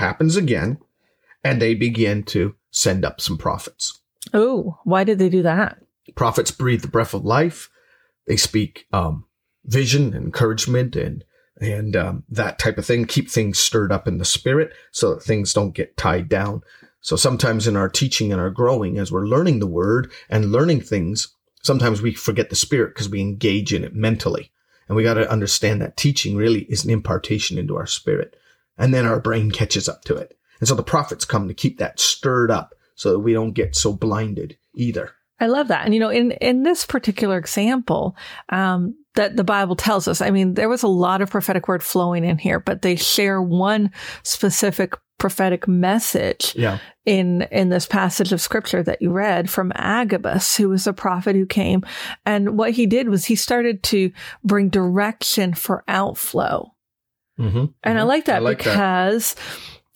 Happens 0.00 0.34
again. 0.34 0.78
And 1.44 1.60
they 1.60 1.74
begin 1.74 2.22
to 2.24 2.54
send 2.70 3.04
up 3.04 3.20
some 3.20 3.36
prophets. 3.36 4.00
Oh, 4.32 4.78
why 4.84 5.04
did 5.04 5.18
they 5.18 5.28
do 5.28 5.42
that? 5.42 5.76
Prophets 6.14 6.50
breathe 6.50 6.80
the 6.80 6.88
breath 6.88 7.12
of 7.12 7.26
life. 7.26 7.68
They 8.26 8.36
speak 8.36 8.86
um, 8.94 9.26
vision, 9.66 10.14
encouragement, 10.14 10.96
and 10.96 11.22
and 11.60 11.94
um, 11.96 12.24
that 12.30 12.58
type 12.58 12.78
of 12.78 12.86
thing. 12.86 13.04
Keep 13.04 13.28
things 13.28 13.58
stirred 13.58 13.92
up 13.92 14.08
in 14.08 14.16
the 14.16 14.24
spirit 14.24 14.72
so 14.90 15.14
that 15.14 15.22
things 15.22 15.52
don't 15.52 15.74
get 15.74 15.98
tied 15.98 16.30
down. 16.30 16.62
So 17.02 17.16
sometimes 17.16 17.68
in 17.68 17.76
our 17.76 17.90
teaching 17.90 18.32
and 18.32 18.40
our 18.40 18.50
growing, 18.50 18.96
as 18.96 19.12
we're 19.12 19.26
learning 19.26 19.58
the 19.58 19.66
word 19.66 20.10
and 20.30 20.50
learning 20.50 20.80
things, 20.80 21.28
sometimes 21.62 22.00
we 22.00 22.14
forget 22.14 22.48
the 22.48 22.56
spirit 22.56 22.94
because 22.94 23.10
we 23.10 23.20
engage 23.20 23.74
in 23.74 23.84
it 23.84 23.94
mentally. 23.94 24.50
And 24.88 24.96
we 24.96 25.02
got 25.02 25.14
to 25.14 25.30
understand 25.30 25.82
that 25.82 25.98
teaching 25.98 26.36
really 26.36 26.62
is 26.62 26.86
an 26.86 26.90
impartation 26.90 27.58
into 27.58 27.76
our 27.76 27.86
spirit. 27.86 28.34
And 28.80 28.92
then 28.92 29.06
our 29.06 29.20
brain 29.20 29.50
catches 29.52 29.88
up 29.88 30.02
to 30.06 30.16
it. 30.16 30.36
And 30.58 30.68
so 30.68 30.74
the 30.74 30.82
prophets 30.82 31.24
come 31.24 31.46
to 31.48 31.54
keep 31.54 31.78
that 31.78 32.00
stirred 32.00 32.50
up 32.50 32.74
so 32.96 33.12
that 33.12 33.20
we 33.20 33.32
don't 33.32 33.52
get 33.52 33.76
so 33.76 33.92
blinded 33.92 34.58
either. 34.74 35.12
I 35.38 35.46
love 35.46 35.68
that. 35.68 35.84
And 35.84 35.94
you 35.94 36.00
know, 36.00 36.10
in 36.10 36.32
in 36.32 36.64
this 36.64 36.84
particular 36.84 37.38
example, 37.38 38.16
um, 38.50 38.94
that 39.14 39.36
the 39.36 39.44
Bible 39.44 39.74
tells 39.76 40.06
us, 40.06 40.20
I 40.20 40.30
mean, 40.30 40.54
there 40.54 40.68
was 40.68 40.82
a 40.82 40.88
lot 40.88 41.22
of 41.22 41.30
prophetic 41.30 41.66
word 41.66 41.82
flowing 41.82 42.24
in 42.24 42.36
here, 42.38 42.60
but 42.60 42.82
they 42.82 42.96
share 42.96 43.40
one 43.40 43.90
specific 44.22 44.94
prophetic 45.18 45.66
message 45.68 46.54
Yeah. 46.56 46.78
in 47.06 47.42
in 47.50 47.70
this 47.70 47.86
passage 47.86 48.32
of 48.32 48.40
scripture 48.40 48.82
that 48.82 49.00
you 49.02 49.10
read 49.10 49.50
from 49.50 49.72
Agabus, 49.76 50.56
who 50.56 50.68
was 50.68 50.86
a 50.86 50.92
prophet 50.92 51.36
who 51.36 51.46
came, 51.46 51.82
and 52.26 52.58
what 52.58 52.72
he 52.72 52.86
did 52.86 53.08
was 53.08 53.24
he 53.24 53.34
started 53.36 53.82
to 53.84 54.12
bring 54.44 54.68
direction 54.68 55.54
for 55.54 55.84
outflow. 55.88 56.72
Mm-hmm. 57.40 57.64
And 57.82 57.98
I 57.98 58.02
like 58.02 58.26
that 58.26 58.36
I 58.36 58.38
like 58.38 58.62
that. 58.64 59.34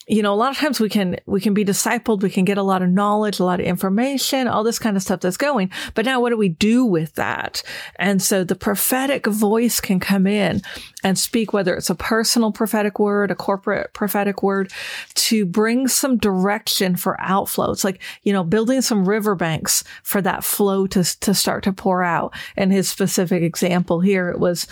You 0.07 0.23
know 0.23 0.33
a 0.33 0.37
lot 0.37 0.51
of 0.51 0.59
times 0.59 0.81
we 0.81 0.89
can 0.89 1.17
we 1.27 1.41
can 1.41 1.55
be 1.55 1.65
discipled 1.65 2.23
we 2.23 2.31
can 2.31 2.45
get 2.45 2.59
a 2.59 2.63
lot 2.63 2.83
of 2.83 2.91
knowledge 2.91 3.41
a 3.41 3.45
lot 3.45 3.61
of 3.61 3.67
information 3.67 4.47
all 4.47 4.63
this 4.63 4.79
kind 4.79 4.97
of 4.97 5.03
stuff 5.03 5.21
that's 5.21 5.37
going. 5.37 5.71
But 5.95 6.05
now 6.05 6.21
what 6.21 6.31
do 6.31 6.37
we 6.37 6.49
do 6.49 6.85
with 6.85 7.15
that? 7.15 7.63
And 7.97 8.23
so 8.23 8.45
the 8.45 8.55
prophetic 8.55 9.27
voice 9.27 9.81
can 9.81 10.01
come 10.01 10.27
in 10.27 10.63
and 11.03 11.19
speak 11.19 11.53
whether 11.53 11.75
it's 11.75 11.91
a 11.91 11.95
personal 11.95 12.53
prophetic 12.53 12.99
word 12.99 13.31
a 13.31 13.35
corporate 13.35 13.93
prophetic 13.93 14.43
word 14.43 14.73
to 15.15 15.47
bring 15.47 15.89
some 15.89 16.19
direction 16.19 16.97
for 16.97 17.21
outflow. 17.21 17.71
It's 17.71 17.85
like 17.85 18.03
you 18.23 18.33
know 18.33 18.45
building 18.45 18.83
some 18.83 19.09
riverbanks 19.09 19.85
for 20.03 20.21
that 20.23 20.45
flow 20.45 20.87
to 20.89 21.05
to 21.21 21.35
start 21.35 21.65
to 21.65 21.73
pour 21.73 22.03
out. 22.03 22.35
And 22.57 22.73
his 22.73 22.89
specific 22.89 23.43
example 23.43 24.01
here 24.01 24.31
it 24.31 24.39
was 24.39 24.67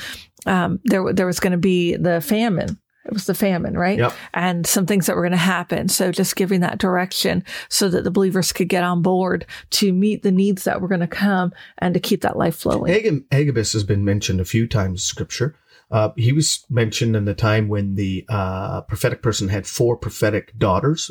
um, 0.46 0.80
there 0.84 1.12
there 1.12 1.26
was 1.26 1.40
going 1.40 1.52
to 1.52 1.58
be 1.58 1.96
the 1.96 2.20
famine 2.20 2.78
it 3.04 3.12
was 3.12 3.26
the 3.26 3.34
famine, 3.34 3.76
right? 3.76 3.98
Yep. 3.98 4.12
And 4.32 4.66
some 4.66 4.86
things 4.86 5.06
that 5.06 5.16
were 5.16 5.22
going 5.22 5.32
to 5.32 5.36
happen. 5.38 5.88
So 5.88 6.12
just 6.12 6.36
giving 6.36 6.60
that 6.60 6.78
direction 6.78 7.44
so 7.68 7.88
that 7.88 8.04
the 8.04 8.10
believers 8.10 8.52
could 8.52 8.68
get 8.68 8.84
on 8.84 9.02
board 9.02 9.44
to 9.70 9.92
meet 9.92 10.22
the 10.22 10.30
needs 10.30 10.64
that 10.64 10.80
were 10.80 10.88
going 10.88 11.00
to 11.00 11.06
come 11.06 11.52
and 11.78 11.94
to 11.94 12.00
keep 12.00 12.20
that 12.22 12.36
life 12.36 12.56
flowing. 12.56 12.92
Agab- 12.92 13.24
Agabus 13.32 13.72
has 13.72 13.84
been 13.84 14.04
mentioned 14.04 14.40
a 14.40 14.44
few 14.44 14.68
times 14.68 14.92
in 14.92 14.98
scripture. 14.98 15.56
Uh, 15.90 16.10
he 16.16 16.32
was 16.32 16.64
mentioned 16.70 17.16
in 17.16 17.24
the 17.24 17.34
time 17.34 17.68
when 17.68 17.96
the 17.96 18.24
uh, 18.28 18.80
prophetic 18.82 19.20
person 19.20 19.48
had 19.48 19.66
four 19.66 19.96
prophetic 19.96 20.56
daughters 20.56 21.10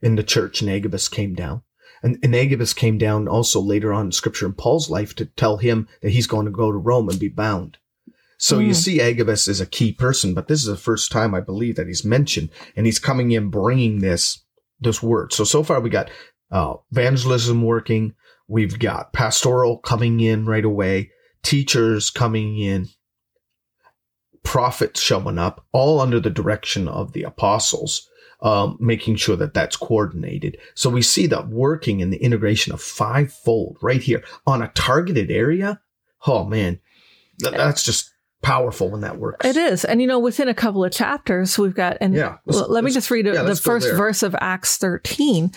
in 0.00 0.14
the 0.16 0.22
church, 0.22 0.62
and 0.62 0.70
Agabus 0.70 1.08
came 1.08 1.34
down. 1.34 1.62
And, 2.02 2.18
and 2.22 2.34
Agabus 2.34 2.74
came 2.74 2.96
down 2.96 3.28
also 3.28 3.60
later 3.60 3.92
on 3.92 4.06
in 4.06 4.12
scripture 4.12 4.46
in 4.46 4.54
Paul's 4.54 4.88
life 4.88 5.14
to 5.16 5.26
tell 5.26 5.58
him 5.58 5.88
that 6.00 6.10
he's 6.10 6.26
going 6.26 6.46
to 6.46 6.50
go 6.50 6.72
to 6.72 6.78
Rome 6.78 7.08
and 7.08 7.20
be 7.20 7.28
bound. 7.28 7.78
So 8.42 8.58
you 8.58 8.72
Mm. 8.72 8.74
see 8.74 9.00
Agabus 9.00 9.46
is 9.46 9.60
a 9.60 9.66
key 9.66 9.92
person, 9.92 10.34
but 10.34 10.48
this 10.48 10.58
is 10.62 10.66
the 10.66 10.76
first 10.76 11.12
time 11.12 11.32
I 11.32 11.40
believe 11.40 11.76
that 11.76 11.86
he's 11.86 12.04
mentioned, 12.04 12.50
and 12.74 12.86
he's 12.86 12.98
coming 12.98 13.30
in 13.30 13.50
bringing 13.50 14.00
this 14.00 14.40
this 14.80 15.00
word. 15.00 15.32
So 15.32 15.44
so 15.44 15.62
far 15.62 15.80
we 15.80 15.90
got 15.90 16.10
uh, 16.50 16.74
evangelism 16.90 17.62
working, 17.62 18.14
we've 18.48 18.80
got 18.80 19.12
pastoral 19.12 19.78
coming 19.78 20.18
in 20.18 20.44
right 20.44 20.64
away, 20.64 21.12
teachers 21.44 22.10
coming 22.10 22.58
in, 22.58 22.88
prophets 24.42 25.00
showing 25.00 25.38
up, 25.38 25.64
all 25.70 26.00
under 26.00 26.18
the 26.18 26.28
direction 26.28 26.88
of 26.88 27.12
the 27.12 27.22
apostles, 27.22 28.08
um, 28.40 28.76
making 28.80 29.14
sure 29.14 29.36
that 29.36 29.54
that's 29.54 29.76
coordinated. 29.76 30.58
So 30.74 30.90
we 30.90 31.00
see 31.02 31.28
that 31.28 31.46
working 31.46 32.00
in 32.00 32.10
the 32.10 32.20
integration 32.20 32.72
of 32.72 32.82
fivefold 32.82 33.78
right 33.80 34.02
here 34.02 34.24
on 34.48 34.62
a 34.62 34.72
targeted 34.74 35.30
area. 35.30 35.80
Oh 36.26 36.44
man, 36.44 36.80
that's 37.38 37.84
just 37.84 38.11
powerful 38.42 38.90
when 38.90 39.00
that 39.00 39.18
works. 39.18 39.46
It 39.46 39.56
is. 39.56 39.84
And 39.84 40.00
you 40.00 40.06
know, 40.06 40.18
within 40.18 40.48
a 40.48 40.54
couple 40.54 40.84
of 40.84 40.92
chapters, 40.92 41.58
we've 41.58 41.74
got, 41.74 41.96
and 42.00 42.14
Yeah, 42.14 42.38
l- 42.52 42.68
let 42.68 42.84
me 42.84 42.90
just 42.90 43.10
read 43.10 43.26
yeah, 43.26 43.42
the 43.42 43.56
first 43.56 43.88
verse 43.88 44.22
of 44.22 44.34
Acts 44.40 44.76
13, 44.76 45.52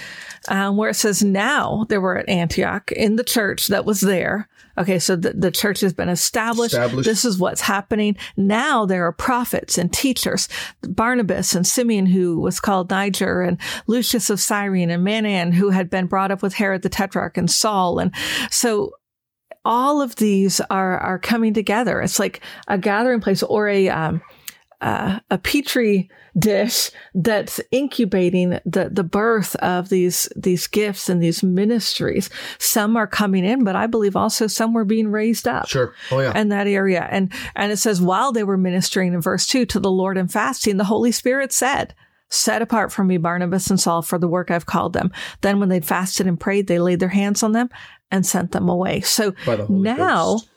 um, 0.48 0.78
where 0.78 0.90
it 0.92 0.96
says, 0.96 1.24
Now 1.24 1.86
there 1.90 2.00
were 2.00 2.18
at 2.18 2.30
Antioch 2.30 2.92
in 2.92 3.16
the 3.16 3.24
church 3.24 3.68
that 3.68 3.86
was 3.86 4.02
there. 4.02 4.48
Okay, 4.78 5.00
so 5.00 5.16
the, 5.16 5.32
the 5.32 5.52
church 5.52 5.80
has 5.80 5.94
been 5.94 6.10
established. 6.10 6.74
Established. 6.74 7.08
This 7.08 7.24
is 7.24 7.40
what's 7.40 7.62
happening. 7.62 8.18
Now 8.36 8.86
there 8.86 9.06
are 9.06 9.14
prophets 9.14 9.78
and 9.78 9.92
teachers, 9.92 10.50
Barnabas 10.82 11.56
and 11.56 11.66
Simeon, 11.66 12.06
who 12.06 12.40
was 12.40 12.60
called 12.60 12.90
Niger, 12.90 13.42
and 13.42 13.58
Lucius 13.88 14.30
of 14.30 14.40
Cyrene, 14.40 14.90
and 14.92 15.06
Manaen, 15.06 15.54
who 15.54 15.70
had 15.70 15.90
been 15.90 16.08
brought 16.08 16.32
up 16.32 16.42
with 16.44 16.54
Herod 16.56 16.82
the 16.82 16.90
Tetrarch, 16.90 17.38
and 17.38 17.50
Saul. 17.50 18.00
And 18.00 18.14
so 18.52 18.92
all 19.66 20.02
of 20.02 20.16
these 20.16 20.62
are 20.70 20.98
are 21.00 21.20
coming 21.20 21.54
together. 21.54 22.02
It's 22.02 22.20
like 22.20 22.42
a 22.68 22.78
gathering 22.78 23.20
place 23.20 23.44
or 23.44 23.68
a 23.68 23.90
um, 23.90 24.22
uh, 24.82 25.20
a 25.32 25.38
petri 25.38 26.10
dish 26.38 26.92
that's 27.16 27.62
incubating 27.72 28.60
the 28.66 28.90
the 28.92 29.04
birth 29.04 29.56
of 29.58 29.90
these 29.90 30.30
these 30.36 30.68
gifts 30.68 31.10
and 31.10 31.24
these 31.24 31.42
ministries. 31.42 32.30
Some 32.60 32.96
are 32.98 33.08
coming 33.08 33.46
in, 33.46 33.64
but 33.64 33.76
I 33.76 33.88
believe 33.88 34.16
also 34.16 34.48
some 34.48 34.74
were 34.74 34.86
being 34.86 35.08
raised 35.08 35.48
up 35.48 35.68
Sure. 35.68 35.94
Oh 36.12 36.20
yeah. 36.20 36.38
in 36.40 36.50
that 36.50 36.68
area. 36.68 37.08
And 37.10 37.32
and 37.56 37.72
it 37.72 37.78
says 37.78 38.02
while 38.02 38.32
they 38.32 38.44
were 38.44 38.58
ministering 38.58 39.14
in 39.14 39.22
verse 39.22 39.48
two 39.48 39.66
to 39.68 39.80
the 39.80 39.92
Lord 39.92 40.18
and 40.18 40.32
fasting, 40.32 40.78
the 40.78 40.84
Holy 40.84 41.12
Spirit 41.12 41.52
said. 41.52 41.96
Set 42.30 42.62
apart 42.62 42.92
for 42.92 43.04
me 43.04 43.18
Barnabas 43.18 43.70
and 43.70 43.80
Saul 43.80 44.02
for 44.02 44.18
the 44.18 44.28
work 44.28 44.50
I've 44.50 44.66
called 44.66 44.94
them. 44.94 45.12
Then, 45.42 45.60
when 45.60 45.70
they'd 45.70 45.86
fasted 45.86 46.28
and 46.28 46.40
prayed, 46.40 46.68
they 46.68 46.80
laid 46.80 47.00
their 47.00 47.10
hands 47.10 47.44
on 47.44 47.52
them 47.52 47.70
and 48.12 48.26
sent 48.26 48.52
them 48.52 48.68
away. 48.70 49.02
So 49.02 49.32
the 49.46 49.68
now 49.70 50.34
Ghost. 50.34 50.50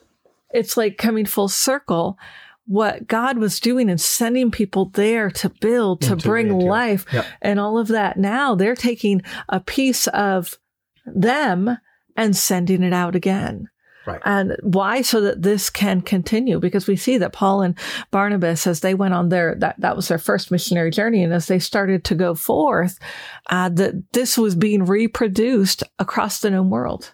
it's 0.51 0.77
like 0.77 0.97
coming 0.97 1.25
full 1.25 1.47
circle. 1.47 2.17
What 2.65 3.07
God 3.07 3.39
was 3.39 3.59
doing 3.59 3.89
and 3.89 3.99
sending 3.99 4.51
people 4.51 4.89
there 4.89 5.31
to 5.31 5.49
build, 5.49 6.01
to 6.01 6.15
bring 6.15 6.59
life, 6.59 7.05
and 7.41 7.59
all 7.59 7.79
of 7.79 7.87
that. 7.87 8.17
Now 8.17 8.53
they're 8.53 8.75
taking 8.75 9.23
a 9.47 9.59
piece 9.59 10.05
of 10.07 10.59
them 11.05 11.77
and 12.15 12.37
sending 12.37 12.83
it 12.83 12.93
out 12.93 13.15
again. 13.15 13.69
Right. 14.05 14.21
And 14.25 14.55
why? 14.63 15.01
So 15.01 15.21
that 15.21 15.41
this 15.41 15.69
can 15.69 16.01
continue 16.01 16.59
because 16.59 16.87
we 16.87 16.95
see 16.95 17.17
that 17.17 17.33
Paul 17.33 17.61
and 17.61 17.77
Barnabas, 18.11 18.65
as 18.65 18.79
they 18.79 18.93
went 18.93 19.13
on 19.13 19.29
their, 19.29 19.55
that, 19.59 19.79
that 19.79 19.95
was 19.95 20.07
their 20.07 20.17
first 20.17 20.51
missionary 20.51 20.89
journey. 20.89 21.23
And 21.23 21.33
as 21.33 21.47
they 21.47 21.59
started 21.59 22.03
to 22.05 22.15
go 22.15 22.33
forth, 22.33 22.97
uh, 23.49 23.69
that 23.69 24.13
this 24.13 24.37
was 24.37 24.55
being 24.55 24.85
reproduced 24.85 25.83
across 25.99 26.39
the 26.39 26.49
known 26.49 26.69
world. 26.69 27.13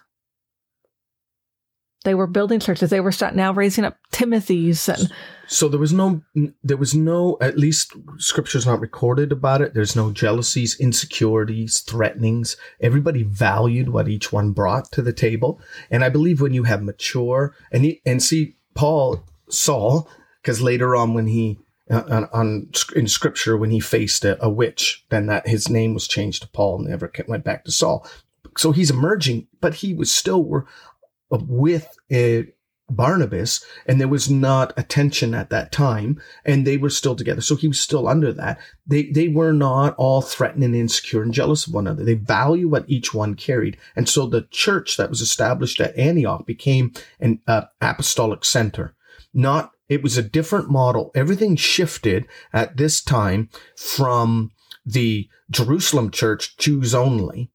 They 2.06 2.14
were 2.14 2.28
building 2.28 2.60
churches. 2.60 2.90
They 2.90 3.00
were 3.00 3.10
start 3.10 3.34
now 3.34 3.52
raising 3.52 3.84
up 3.84 3.98
Timothy's 4.12 4.88
and 4.88 5.12
So 5.48 5.68
there 5.68 5.80
was 5.80 5.92
no, 5.92 6.22
there 6.62 6.76
was 6.76 6.94
no, 6.94 7.36
at 7.40 7.58
least 7.58 7.94
scripture's 8.18 8.64
not 8.64 8.80
recorded 8.80 9.32
about 9.32 9.60
it. 9.60 9.74
There's 9.74 9.96
no 9.96 10.12
jealousies, 10.12 10.78
insecurities, 10.78 11.80
threatenings. 11.80 12.56
Everybody 12.80 13.24
valued 13.24 13.88
what 13.88 14.08
each 14.08 14.32
one 14.32 14.52
brought 14.52 14.92
to 14.92 15.02
the 15.02 15.12
table. 15.12 15.60
And 15.90 16.04
I 16.04 16.08
believe 16.08 16.40
when 16.40 16.54
you 16.54 16.62
have 16.62 16.80
mature 16.80 17.56
and 17.72 17.84
he, 17.84 18.00
and 18.06 18.22
see 18.22 18.54
Paul, 18.74 19.24
Saul, 19.48 20.08
because 20.42 20.62
later 20.62 20.94
on 20.94 21.12
when 21.12 21.26
he, 21.26 21.58
uh, 21.90 22.04
on, 22.08 22.28
on 22.32 22.70
in 22.94 23.08
scripture 23.08 23.56
when 23.56 23.72
he 23.72 23.80
faced 23.80 24.24
a, 24.24 24.40
a 24.40 24.48
witch, 24.48 25.04
then 25.08 25.26
that 25.26 25.48
his 25.48 25.68
name 25.68 25.92
was 25.92 26.06
changed 26.06 26.42
to 26.42 26.48
Paul 26.48 26.78
and 26.78 26.88
never 26.88 27.10
went 27.26 27.42
back 27.42 27.64
to 27.64 27.72
Saul. 27.72 28.06
So 28.56 28.70
he's 28.70 28.90
emerging, 28.90 29.48
but 29.60 29.74
he 29.74 29.92
was 29.92 30.12
still 30.12 30.42
were 30.44 30.66
with 31.30 31.88
uh, 32.12 32.42
Barnabas, 32.88 33.64
and 33.86 34.00
there 34.00 34.08
was 34.08 34.30
not 34.30 34.72
a 34.76 34.82
tension 34.82 35.34
at 35.34 35.50
that 35.50 35.72
time, 35.72 36.20
and 36.44 36.64
they 36.64 36.76
were 36.76 36.90
still 36.90 37.16
together. 37.16 37.40
So 37.40 37.56
he 37.56 37.66
was 37.66 37.80
still 37.80 38.06
under 38.06 38.32
that. 38.32 38.58
They 38.86 39.10
they 39.10 39.28
were 39.28 39.52
not 39.52 39.94
all 39.96 40.22
threatening, 40.22 40.74
insecure, 40.74 41.22
and 41.22 41.34
jealous 41.34 41.66
of 41.66 41.74
one 41.74 41.86
another. 41.86 42.04
They 42.04 42.14
value 42.14 42.68
what 42.68 42.88
each 42.88 43.12
one 43.12 43.34
carried, 43.34 43.76
and 43.96 44.08
so 44.08 44.26
the 44.26 44.46
church 44.50 44.96
that 44.96 45.10
was 45.10 45.20
established 45.20 45.80
at 45.80 45.98
Antioch 45.98 46.46
became 46.46 46.92
an 47.18 47.40
uh, 47.46 47.62
apostolic 47.80 48.44
center. 48.44 48.94
Not 49.34 49.72
it 49.88 50.02
was 50.02 50.16
a 50.16 50.22
different 50.22 50.70
model. 50.70 51.10
Everything 51.14 51.56
shifted 51.56 52.26
at 52.52 52.76
this 52.76 53.02
time 53.02 53.48
from 53.76 54.52
the 54.84 55.28
Jerusalem 55.50 56.10
church, 56.10 56.56
Jews 56.56 56.94
only, 56.94 57.50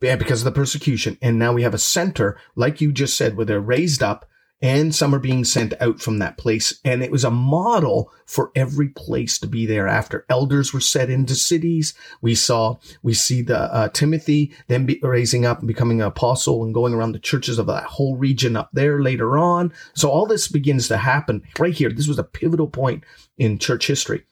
yeah, 0.00 0.16
because 0.16 0.40
of 0.40 0.44
the 0.44 0.58
persecution. 0.58 1.18
And 1.20 1.38
now 1.38 1.52
we 1.52 1.62
have 1.62 1.74
a 1.74 1.78
center, 1.78 2.38
like 2.54 2.80
you 2.80 2.92
just 2.92 3.16
said, 3.16 3.36
where 3.36 3.46
they're 3.46 3.60
raised 3.60 4.02
up 4.02 4.28
and 4.60 4.92
some 4.94 5.14
are 5.14 5.20
being 5.20 5.44
sent 5.44 5.72
out 5.80 6.00
from 6.00 6.18
that 6.18 6.36
place. 6.36 6.80
And 6.84 7.02
it 7.02 7.12
was 7.12 7.24
a 7.24 7.30
model 7.30 8.10
for 8.26 8.50
every 8.56 8.88
place 8.88 9.38
to 9.38 9.46
be 9.46 9.66
thereafter. 9.66 10.24
Elders 10.28 10.72
were 10.72 10.80
set 10.80 11.10
into 11.10 11.34
cities. 11.34 11.94
We 12.20 12.34
saw, 12.34 12.76
we 13.02 13.14
see 13.14 13.42
the 13.42 13.72
uh, 13.72 13.88
Timothy 13.90 14.52
then 14.66 14.84
be 14.84 14.98
raising 15.02 15.46
up 15.46 15.60
and 15.60 15.68
becoming 15.68 16.00
an 16.00 16.08
apostle 16.08 16.64
and 16.64 16.74
going 16.74 16.92
around 16.92 17.12
the 17.12 17.20
churches 17.20 17.58
of 17.58 17.66
that 17.66 17.84
whole 17.84 18.16
region 18.16 18.56
up 18.56 18.70
there 18.72 19.00
later 19.00 19.38
on. 19.38 19.72
So 19.94 20.10
all 20.10 20.26
this 20.26 20.48
begins 20.48 20.88
to 20.88 20.96
happen 20.96 21.42
right 21.58 21.74
here. 21.74 21.90
This 21.90 22.08
was 22.08 22.18
a 22.18 22.24
pivotal 22.24 22.68
point 22.68 23.04
in 23.36 23.58
church 23.58 23.86
history. 23.86 24.24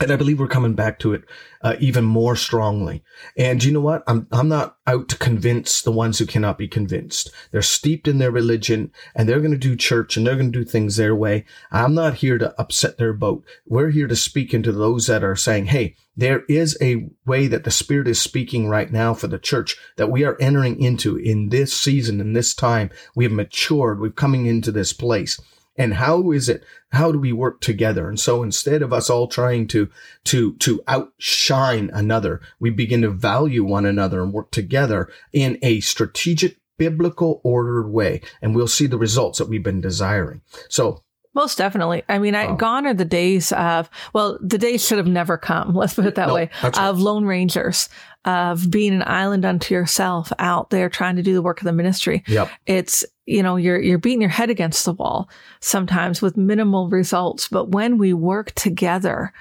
And 0.00 0.10
I 0.10 0.16
believe 0.16 0.40
we're 0.40 0.48
coming 0.48 0.72
back 0.72 0.98
to 1.00 1.12
it 1.12 1.24
uh, 1.60 1.76
even 1.78 2.04
more 2.04 2.34
strongly. 2.34 3.04
And 3.36 3.62
you 3.62 3.70
know 3.70 3.82
what? 3.82 4.02
I'm 4.06 4.26
I'm 4.32 4.48
not 4.48 4.78
out 4.86 5.10
to 5.10 5.18
convince 5.18 5.82
the 5.82 5.92
ones 5.92 6.18
who 6.18 6.24
cannot 6.24 6.56
be 6.56 6.68
convinced. 6.68 7.30
They're 7.50 7.60
steeped 7.60 8.08
in 8.08 8.16
their 8.16 8.30
religion 8.30 8.92
and 9.14 9.28
they're 9.28 9.40
going 9.40 9.50
to 9.50 9.58
do 9.58 9.76
church 9.76 10.16
and 10.16 10.26
they're 10.26 10.36
going 10.36 10.52
to 10.52 10.58
do 10.58 10.64
things 10.64 10.96
their 10.96 11.14
way. 11.14 11.44
I'm 11.70 11.94
not 11.94 12.14
here 12.14 12.38
to 12.38 12.58
upset 12.58 12.96
their 12.96 13.12
boat. 13.12 13.44
We're 13.66 13.90
here 13.90 14.08
to 14.08 14.16
speak 14.16 14.54
into 14.54 14.72
those 14.72 15.06
that 15.06 15.22
are 15.22 15.36
saying, 15.36 15.66
"Hey, 15.66 15.96
there 16.16 16.44
is 16.48 16.78
a 16.80 17.10
way 17.26 17.46
that 17.46 17.64
the 17.64 17.70
Spirit 17.70 18.08
is 18.08 18.18
speaking 18.18 18.68
right 18.68 18.90
now 18.90 19.12
for 19.12 19.26
the 19.26 19.38
church 19.38 19.76
that 19.98 20.10
we 20.10 20.24
are 20.24 20.38
entering 20.40 20.80
into 20.80 21.16
in 21.16 21.50
this 21.50 21.74
season, 21.74 22.20
in 22.20 22.32
this 22.32 22.54
time. 22.54 22.88
We 23.14 23.24
have 23.24 23.32
matured. 23.32 24.00
We're 24.00 24.10
coming 24.10 24.46
into 24.46 24.72
this 24.72 24.94
place." 24.94 25.38
And 25.80 25.94
how 25.94 26.30
is 26.30 26.50
it 26.50 26.62
how 26.92 27.10
do 27.10 27.18
we 27.18 27.32
work 27.32 27.62
together? 27.62 28.06
And 28.06 28.20
so 28.20 28.42
instead 28.42 28.82
of 28.82 28.92
us 28.92 29.08
all 29.08 29.26
trying 29.26 29.66
to 29.68 29.88
to 30.24 30.54
to 30.56 30.82
outshine 30.86 31.90
another 31.94 32.42
we 32.58 32.68
begin 32.68 33.00
to 33.02 33.10
value 33.10 33.64
one 33.64 33.86
another 33.86 34.22
and 34.22 34.32
work 34.32 34.50
together 34.50 35.08
in 35.32 35.58
a 35.62 35.80
strategic 35.80 36.58
biblical 36.76 37.40
ordered 37.44 37.88
way. 37.88 38.20
And 38.42 38.54
we'll 38.54 38.68
see 38.68 38.86
the 38.86 38.98
results 38.98 39.38
that 39.38 39.48
we've 39.48 39.62
been 39.62 39.80
desiring. 39.80 40.42
So 40.68 41.02
Most 41.34 41.56
definitely. 41.58 42.02
I 42.08 42.18
mean, 42.18 42.34
I, 42.34 42.46
Oh. 42.48 42.56
gone 42.56 42.86
are 42.86 42.94
the 42.94 43.04
days 43.04 43.52
of, 43.52 43.88
well, 44.12 44.36
the 44.42 44.58
days 44.58 44.84
should 44.84 44.98
have 44.98 45.06
never 45.06 45.38
come. 45.38 45.74
Let's 45.76 45.94
put 45.94 46.06
it 46.06 46.16
that 46.16 46.28
No, 46.28 46.34
way. 46.34 46.50
right. 46.62 46.76
Of 46.78 47.00
lone 47.00 47.24
rangers, 47.24 47.88
of 48.24 48.68
being 48.70 48.92
an 48.92 49.04
island 49.06 49.44
unto 49.44 49.72
yourself 49.74 50.32
out 50.38 50.70
there 50.70 50.88
trying 50.88 51.16
to 51.16 51.22
do 51.22 51.32
the 51.34 51.42
work 51.42 51.60
of 51.60 51.64
the 51.66 51.72
ministry. 51.72 52.24
yep 52.26 52.50
It's, 52.66 53.04
you 53.26 53.42
know, 53.42 53.54
you're, 53.56 53.80
you're 53.80 53.98
beating 53.98 54.20
your 54.20 54.30
head 54.30 54.50
against 54.50 54.84
the 54.84 54.92
wall 54.92 55.30
sometimes 55.60 56.20
with 56.20 56.36
minimal 56.36 56.88
results. 56.88 57.46
But 57.48 57.68
when 57.70 57.96
we 57.96 58.12
work 58.12 58.52
together 58.56 59.32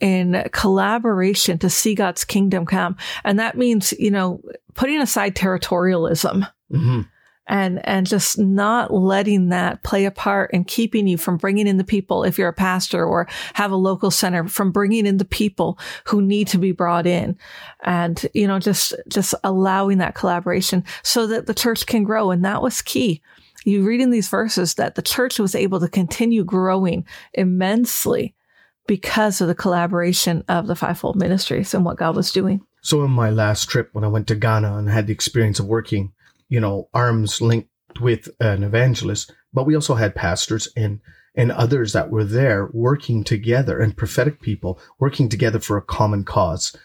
in 0.00 0.44
collaboration 0.52 1.58
to 1.58 1.70
see 1.70 1.94
God's 1.94 2.24
kingdom 2.24 2.66
come, 2.66 2.96
and 3.24 3.38
that 3.38 3.56
means, 3.56 3.92
you 3.98 4.10
know, 4.10 4.40
putting 4.74 5.00
aside 5.00 5.34
territorialism 5.34 6.48
hmm 6.70 7.00
and 7.48 7.84
and 7.86 8.06
just 8.06 8.38
not 8.38 8.92
letting 8.92 9.48
that 9.48 9.82
play 9.82 10.04
a 10.04 10.10
part 10.10 10.52
in 10.52 10.64
keeping 10.64 11.06
you 11.06 11.16
from 11.16 11.36
bringing 11.36 11.66
in 11.66 11.78
the 11.78 11.84
people 11.84 12.24
if 12.24 12.38
you're 12.38 12.48
a 12.48 12.52
pastor 12.52 13.04
or 13.04 13.26
have 13.54 13.72
a 13.72 13.76
local 13.76 14.10
center 14.10 14.46
from 14.46 14.70
bringing 14.70 15.06
in 15.06 15.16
the 15.16 15.24
people 15.24 15.78
who 16.04 16.22
need 16.22 16.46
to 16.46 16.58
be 16.58 16.72
brought 16.72 17.06
in 17.06 17.36
and 17.82 18.26
you 18.34 18.46
know 18.46 18.58
just 18.58 18.94
just 19.08 19.34
allowing 19.44 19.98
that 19.98 20.14
collaboration 20.14 20.84
so 21.02 21.26
that 21.26 21.46
the 21.46 21.54
church 21.54 21.86
can 21.86 22.04
grow. 22.04 22.30
And 22.30 22.44
that 22.44 22.62
was 22.62 22.82
key. 22.82 23.22
You 23.64 23.84
read 23.84 24.00
in 24.00 24.10
these 24.10 24.28
verses 24.28 24.74
that 24.74 24.94
the 24.94 25.02
church 25.02 25.38
was 25.38 25.54
able 25.54 25.80
to 25.80 25.88
continue 25.88 26.44
growing 26.44 27.06
immensely 27.34 28.34
because 28.86 29.40
of 29.40 29.48
the 29.48 29.54
collaboration 29.54 30.44
of 30.48 30.66
the 30.66 30.76
fivefold 30.76 31.16
ministries 31.16 31.74
and 31.74 31.84
what 31.84 31.98
God 31.98 32.16
was 32.16 32.32
doing. 32.32 32.62
So 32.80 33.04
in 33.04 33.10
my 33.10 33.30
last 33.30 33.68
trip 33.68 33.90
when 33.92 34.04
I 34.04 34.08
went 34.08 34.28
to 34.28 34.34
Ghana 34.34 34.78
and 34.78 34.88
had 34.88 35.06
the 35.06 35.12
experience 35.12 35.58
of 35.58 35.66
working, 35.66 36.12
you 36.48 36.60
know, 36.60 36.88
arms 36.94 37.40
linked 37.40 37.70
with 38.00 38.28
an 38.40 38.62
evangelist, 38.62 39.32
but 39.52 39.66
we 39.66 39.74
also 39.74 39.94
had 39.94 40.14
pastors 40.14 40.68
and 40.76 41.00
and 41.34 41.52
others 41.52 41.92
that 41.92 42.10
were 42.10 42.24
there 42.24 42.68
working 42.72 43.22
together 43.22 43.78
and 43.78 43.96
prophetic 43.96 44.40
people 44.40 44.80
working 44.98 45.28
together 45.28 45.60
for 45.60 45.76
a 45.76 45.82
common 45.82 46.24
cause. 46.24 46.76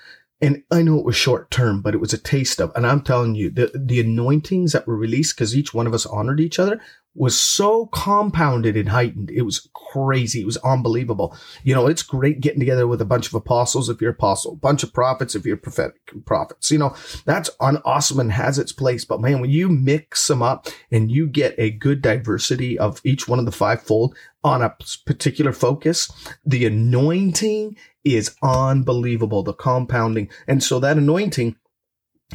And 0.42 0.62
I 0.70 0.84
know 0.84 1.00
it 1.00 1.06
was 1.06 1.16
short 1.16 1.50
term, 1.50 1.82
but 1.82 1.96
it 1.96 2.02
was 2.02 2.14
a 2.14 2.18
taste 2.20 2.60
of, 2.60 2.72
and 2.76 2.86
I'm 2.86 3.02
telling 3.02 3.34
you, 3.34 3.50
the, 3.50 3.72
the 3.74 4.02
anointings 4.02 4.74
that 4.74 4.86
were 4.86 4.98
released 4.98 5.36
because 5.36 5.56
each 5.56 5.74
one 5.74 5.88
of 5.88 5.94
us 5.94 6.06
honored 6.06 6.40
each 6.40 6.60
other 6.60 6.80
was 7.16 7.40
so 7.40 7.86
compounded 7.88 8.76
and 8.76 8.90
heightened. 8.90 9.30
It 9.30 9.44
was 9.44 9.70
crazy. 9.74 10.42
It 10.42 10.46
was 10.46 10.58
unbelievable. 10.58 11.38
You 11.64 11.76
know, 11.76 11.86
it's 11.86 12.02
great 12.02 12.40
getting 12.42 12.60
together 12.60 12.88
with 12.88 13.02
a 13.02 13.06
bunch 13.06 13.28
of 13.28 13.36
apostles 13.36 13.88
if 13.88 14.02
you're 14.02 14.12
apostle, 14.12 14.54
a 14.54 14.56
bunch 14.56 14.84
of 14.84 14.94
prophets 14.94 15.36
if 15.36 15.46
you're 15.46 15.58
prophetic 15.58 16.02
prophets. 16.26 16.72
You 16.72 16.80
know, 16.80 16.96
that's 17.26 17.52
un- 17.60 17.82
awesome 17.86 18.20
and 18.20 18.32
has 18.32 18.58
its 18.58 18.72
place. 18.72 19.06
But 19.06 19.22
man, 19.22 19.42
when 19.42 19.52
you 19.52 19.70
mix 19.70 20.28
them 20.28 20.42
up 20.42 20.68
and 20.92 21.12
you 21.12 21.28
get 21.28 21.54
a 21.58 21.70
good 21.70 22.02
diversity 22.02 22.80
of 22.80 23.00
each 23.04 23.28
one 23.28 23.40
of 23.40 23.46
the 23.46 23.52
fivefold 23.52 24.16
on 24.44 24.64
a 24.64 24.76
particular 25.06 25.54
focus, 25.54 26.12
the 26.44 26.66
anointing 26.66 27.78
is 28.04 28.36
unbelievable. 28.42 29.44
The 29.44 29.54
compounding. 29.54 30.30
And 30.48 30.64
so 30.64 30.80
that 30.80 30.98
anointing 30.98 31.58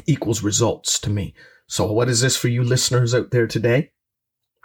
equals 0.07 0.43
results 0.45 1.01
to 1.01 1.11
me. 1.11 1.35
So 1.67 1.91
what 1.91 2.09
is 2.09 2.21
this 2.21 2.37
for 2.37 2.49
you 2.49 2.63
listeners 2.63 3.15
out 3.15 3.33
there 3.33 3.49
today? 3.49 3.91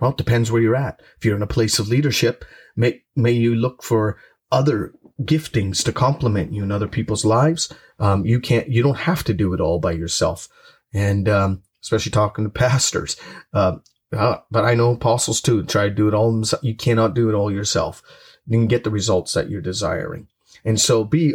Well, 0.02 0.12
it 0.12 0.18
depends 0.18 0.52
where 0.52 0.62
you're 0.62 0.76
at. 0.76 1.02
If 1.18 1.26
you're 1.26 1.36
in 1.36 1.42
a 1.42 1.48
place 1.48 1.80
of 1.80 1.88
leadership, 1.88 2.46
may, 2.76 3.04
may 3.16 3.32
you 3.32 3.56
look 3.56 3.84
for 3.84 4.18
other 4.52 4.94
giftings 5.22 5.84
to 5.84 5.94
complement 5.94 6.52
you 6.52 6.64
in 6.64 6.72
other 6.72 6.88
people's 6.88 7.24
lives. 7.24 7.72
Um, 8.00 8.26
you 8.26 8.40
can't, 8.40 8.68
you 8.70 8.84
don't 8.84 8.98
have 8.98 9.24
to 9.26 9.34
do 9.34 9.54
it 9.54 9.62
all 9.62 9.80
by 9.80 9.92
yourself. 9.92 10.50
And, 10.94 11.30
um, 11.30 11.64
especially 11.82 12.12
talking 12.12 12.46
to 12.46 12.50
pastors. 12.50 13.18
Uh, 13.54 13.78
uh, 14.12 14.38
but 14.52 14.64
I 14.64 14.76
know 14.76 14.92
apostles 14.92 15.42
too 15.42 15.64
try 15.64 15.90
to 15.90 15.94
do 15.94 16.08
it 16.08 16.14
all. 16.14 16.44
You 16.62 16.76
cannot 16.76 17.16
do 17.16 17.30
it 17.30 17.34
all 17.34 17.52
yourself. 17.52 18.02
You 18.46 18.60
can 18.60 18.68
get 18.68 18.84
the 18.84 18.92
results 18.92 19.34
that 19.34 19.50
you're 19.50 19.62
desiring. 19.62 20.28
And 20.66 20.80
so 20.80 21.04
be 21.04 21.34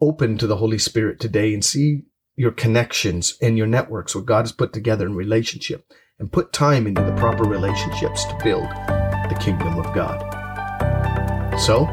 open 0.00 0.38
to 0.38 0.46
the 0.46 0.56
Holy 0.56 0.78
Spirit 0.78 1.20
today 1.20 1.54
and 1.54 1.64
see 1.64 2.02
your 2.38 2.52
connections 2.52 3.36
and 3.42 3.58
your 3.58 3.66
networks, 3.66 4.14
what 4.14 4.24
God 4.24 4.42
has 4.42 4.52
put 4.52 4.72
together 4.72 5.04
in 5.04 5.16
relationship 5.16 5.92
and 6.20 6.30
put 6.30 6.52
time 6.52 6.86
into 6.86 7.02
the 7.02 7.14
proper 7.16 7.42
relationships 7.42 8.24
to 8.26 8.38
build 8.44 8.62
the 8.62 9.36
kingdom 9.40 9.76
of 9.76 9.92
God. 9.92 10.22
So, 11.58 11.86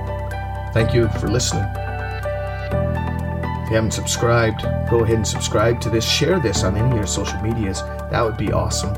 thank 0.71 0.93
you 0.93 1.10
for 1.19 1.29
listening. 1.29 1.63
If 3.63 3.71
you 3.71 3.75
haven't 3.75 3.93
subscribed, 3.93 4.62
go 4.88 4.99
ahead 4.99 5.15
and 5.15 5.27
subscribe 5.27 5.81
to 5.81 5.89
this. 5.89 6.05
Share 6.08 6.39
this 6.39 6.63
on 6.63 6.77
any 6.77 6.91
of 6.91 6.95
your 6.95 7.08
social 7.08 7.41
medias. 7.41 7.81
That 8.12 8.21
would 8.23 8.38
be 8.38 8.51
awesome. 8.51 8.95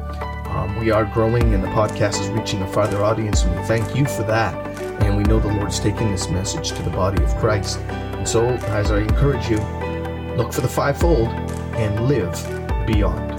Um, 0.49 0.77
we 0.81 0.91
are 0.91 1.05
growing 1.05 1.53
and 1.53 1.63
the 1.63 1.69
podcast 1.69 2.21
is 2.21 2.27
reaching 2.31 2.61
a 2.61 2.67
farther 2.67 3.01
audience, 3.05 3.43
and 3.43 3.57
we 3.57 3.65
thank 3.65 3.95
you 3.95 4.03
for 4.03 4.23
that. 4.23 4.53
And 5.01 5.15
we 5.15 5.23
know 5.23 5.39
the 5.39 5.47
Lord's 5.47 5.79
taking 5.79 6.11
this 6.11 6.27
message 6.29 6.73
to 6.73 6.81
the 6.83 6.89
body 6.89 7.23
of 7.23 7.33
Christ. 7.37 7.79
And 7.79 8.27
so, 8.27 8.49
as 8.49 8.91
I 8.91 8.99
encourage 8.99 9.49
you, 9.49 9.59
look 10.37 10.53
for 10.53 10.61
the 10.61 10.67
fivefold 10.67 11.27
and 11.73 12.07
live 12.07 12.33
beyond. 12.85 13.36